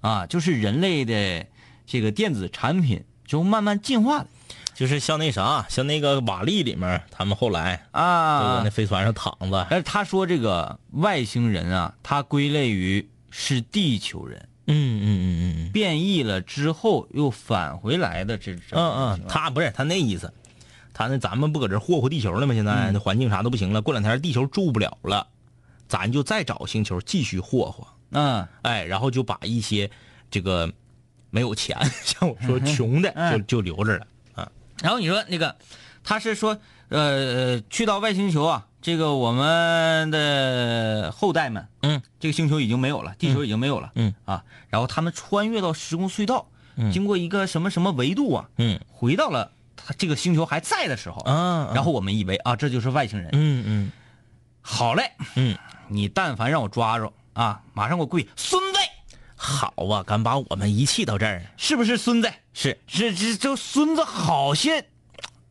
[0.02, 1.46] 啊，就是人类的
[1.86, 4.28] 这个电子产品就慢慢进化的
[4.74, 8.70] 就是像那啥，像那个瓦力里面，他们后来都啊搁那。
[8.70, 9.68] 飞船上躺着。
[9.70, 14.48] 但是他说这个外星人啊，他归类于是地球人。
[14.68, 20.32] 嗯嗯嗯嗯嗯变异了之后又返回来的这这嗯嗯，他不是他那意思，
[20.94, 22.54] 他那咱们不搁这霍霍地球了吗？
[22.54, 25.28] 现在那环境啥都不行了，过两天地球住不了了，
[25.88, 27.86] 咱就再找星球继续霍霍。
[28.12, 28.48] 嗯。
[28.62, 29.90] 哎，然后就把一些
[30.30, 30.72] 这个
[31.30, 34.52] 没有钱， 像我说穷的，嗯就就留着了啊。
[34.82, 35.56] 然后你说那个
[36.04, 36.58] 他是说
[36.90, 44.14] 呃去到外星球啊，这个我们的后代们，嗯，这个星球已经没有了，地球已经没有了，嗯。
[44.26, 46.92] 啊，然后他们穿越到时空隧道，嗯。
[46.92, 48.80] 经过一个什么什么维度啊，嗯。
[48.88, 53.92] 回到了他这个星球还在的时候，嗯然后我们以为啊这就是外星人，嗯嗯。
[54.62, 55.58] 好嘞，嗯，
[55.88, 58.80] 你但凡让我抓着啊，马上给我跪，孙子，
[59.36, 62.32] 好啊，敢把我们遗弃到这儿，是不是孙子？
[62.54, 64.86] 是是这这孙子好些，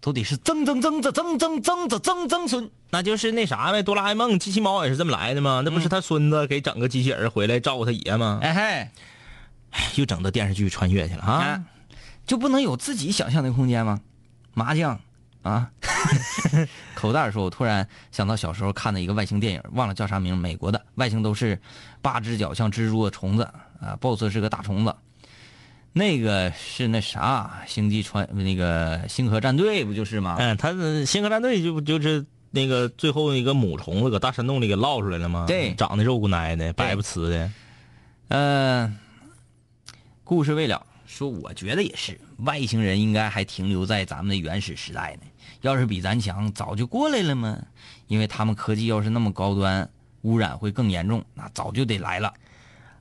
[0.01, 2.71] 都得是曾曾曾子曾曾曾子曾曾孙。
[2.91, 5.63] 那就是那啥呗，哆啦 A 梦机器猫也是这么来的吗？
[5.65, 8.41] 那不是他孙子给整个机器人回来照顾他爷吗？
[8.43, 8.91] 哎
[9.73, 11.65] 嘿，又整到电视剧穿越去了啊啊！，
[12.27, 14.01] 就不能有自己想象的空间吗？
[14.53, 15.01] 麻将
[15.43, 15.71] 啊，
[16.95, 21.59] 口袋说，我突然想到小时候看的一个外星电影，忘了叫啥名，美国的，外星都是
[22.03, 23.43] 八只脚像蜘蛛的虫子
[23.81, 24.95] 啊，BOSS 是个大虫子。
[25.93, 30.37] 那个是那啥，星际穿那个星河战队不就是吗？
[30.39, 35.47] 嗯，他的星河战队就不就是那个最后一个母虫子搁大山洞里给捞出来了吗？
[35.49, 37.51] 对长得肉骨奶的，白不呲的。
[38.29, 38.95] 呃，
[40.23, 45.27] 故事未了，说我觉得也是，外星人应该还停留在咱们的原始时代呢。
[45.61, 47.59] 要是比咱强，早就过来了嘛。
[48.09, 49.89] 因为他们科技要是那么高端，
[50.23, 52.33] 污染会更严重，那早就得来了。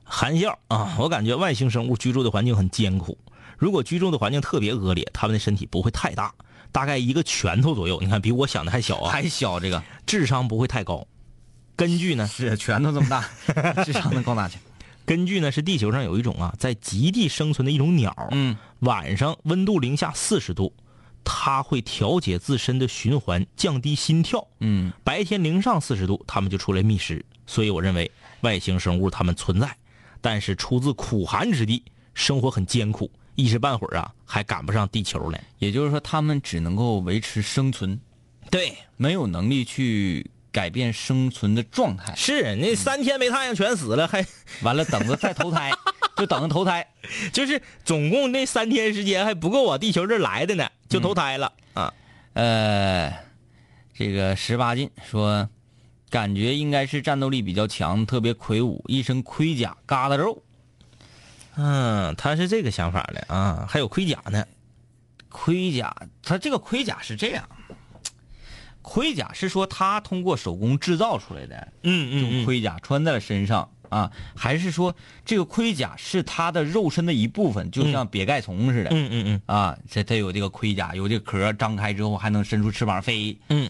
[0.04, 3.16] 含笑啊，我感觉外星生物居住的环境很艰苦。
[3.56, 6.34] 如果居住的环境特别恶劣，他们的身体不会太大，
[6.72, 7.98] 大概一个拳头左右。
[8.00, 11.06] 你看，比我想的还小啊，还小这个智商不会太高。
[11.76, 14.58] 根据呢，是拳头这么大，智商能高哪去？
[15.06, 20.72] 根据呢是地球上有一种啊在极地生存的一种鸟，嗯，晚上温度零下四十度，
[21.24, 24.46] 它会调节自身的循环，降低心跳。
[24.60, 27.24] 嗯，白天零上四十度，它们就出来觅食。
[27.46, 28.10] 所以我认为
[28.42, 29.76] 外星生物它们存在，
[30.20, 31.82] 但是出自苦寒之地，
[32.14, 35.42] 生活很艰苦，一时半会儿啊还赶不上地球来。
[35.58, 38.00] 也就是说，它们只能够维持生存，
[38.50, 42.14] 对，没有能力去改变生存的状态。
[42.16, 44.24] 是那三天没太阳全死了，还
[44.62, 45.70] 完了，等着再投胎，
[46.16, 46.86] 就等着投胎。
[47.32, 51.92] 就是总共那三天时间还不够往地球这来的呢，就投胎了、啊。
[52.34, 53.12] 呃，
[53.94, 55.48] 这个十八禁说，
[56.08, 60.42] 感觉应该是战斗力比较强，特别魁梧，一身盔甲，疙瘩肉。
[61.56, 64.44] 嗯，他是这个想法的啊，还有盔甲呢。
[65.28, 67.48] 盔甲，他这个盔甲是这样，
[68.82, 79.76] 盔甲是说他通过手工制造出来的，嗯嗯盔甲穿在了身上啊，还是说这个盔甲是他的肉身的一部分，就像瘪盖虫似的、嗯嗯嗯啊？
[79.90, 83.36] 这它有这个盔甲，有这个壳，张开之后还能伸出翅膀飞。
[83.48, 83.68] 嗯，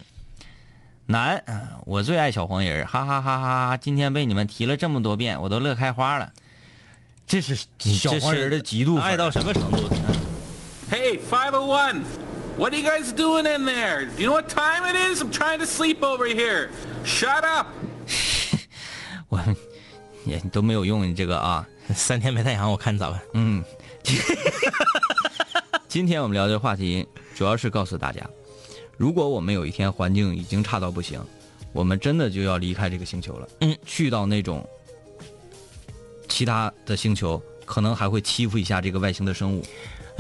[1.07, 3.77] 男，嗯我最爱小黄人，哈哈哈哈哈！
[3.77, 6.33] 今天被你们提了这么多遍，我都乐开花了。
[7.27, 9.89] 这是小黄人的极度爱到什么程度
[10.91, 12.03] ？Hey, 501!
[12.57, 14.05] What are you guys doing in there?
[14.05, 15.23] Do you know what time it is?
[15.23, 16.71] I'm trying to sleep over here.
[17.05, 17.69] Shut up!
[19.29, 19.41] 我
[20.27, 21.67] 也都没有用你这个啊。
[21.95, 23.21] 三天没太阳，我看你咋办？
[23.35, 23.65] 嗯，
[25.89, 28.29] 今天我们聊这个话题，主要是告诉大家，
[28.97, 31.21] 如果我们有一天环境已经差到不行，
[31.73, 34.65] 我们真的就要离开这个星球了，嗯，去到那种
[36.29, 39.65] 其他的星球，可能还会欺负一下这个外星的生物。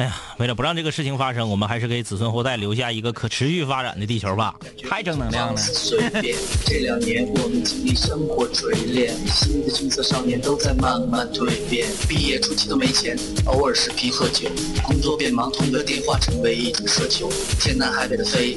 [0.00, 4.54] 哎呀，为了不让这个事情发生，我们还是给子孙后代留下一个可持续发展的地球吧。
[4.88, 5.56] 太正能量了。
[5.58, 6.34] 随便。
[6.64, 11.86] 这两年我们经历生活锤炼，新的青涩少年都在慢慢蜕变。
[12.08, 14.48] 毕业初期都没钱，偶尔视频喝酒，
[14.82, 17.30] 工作变忙，通个电话成为一种奢求。
[17.60, 18.56] 天南海北的飞，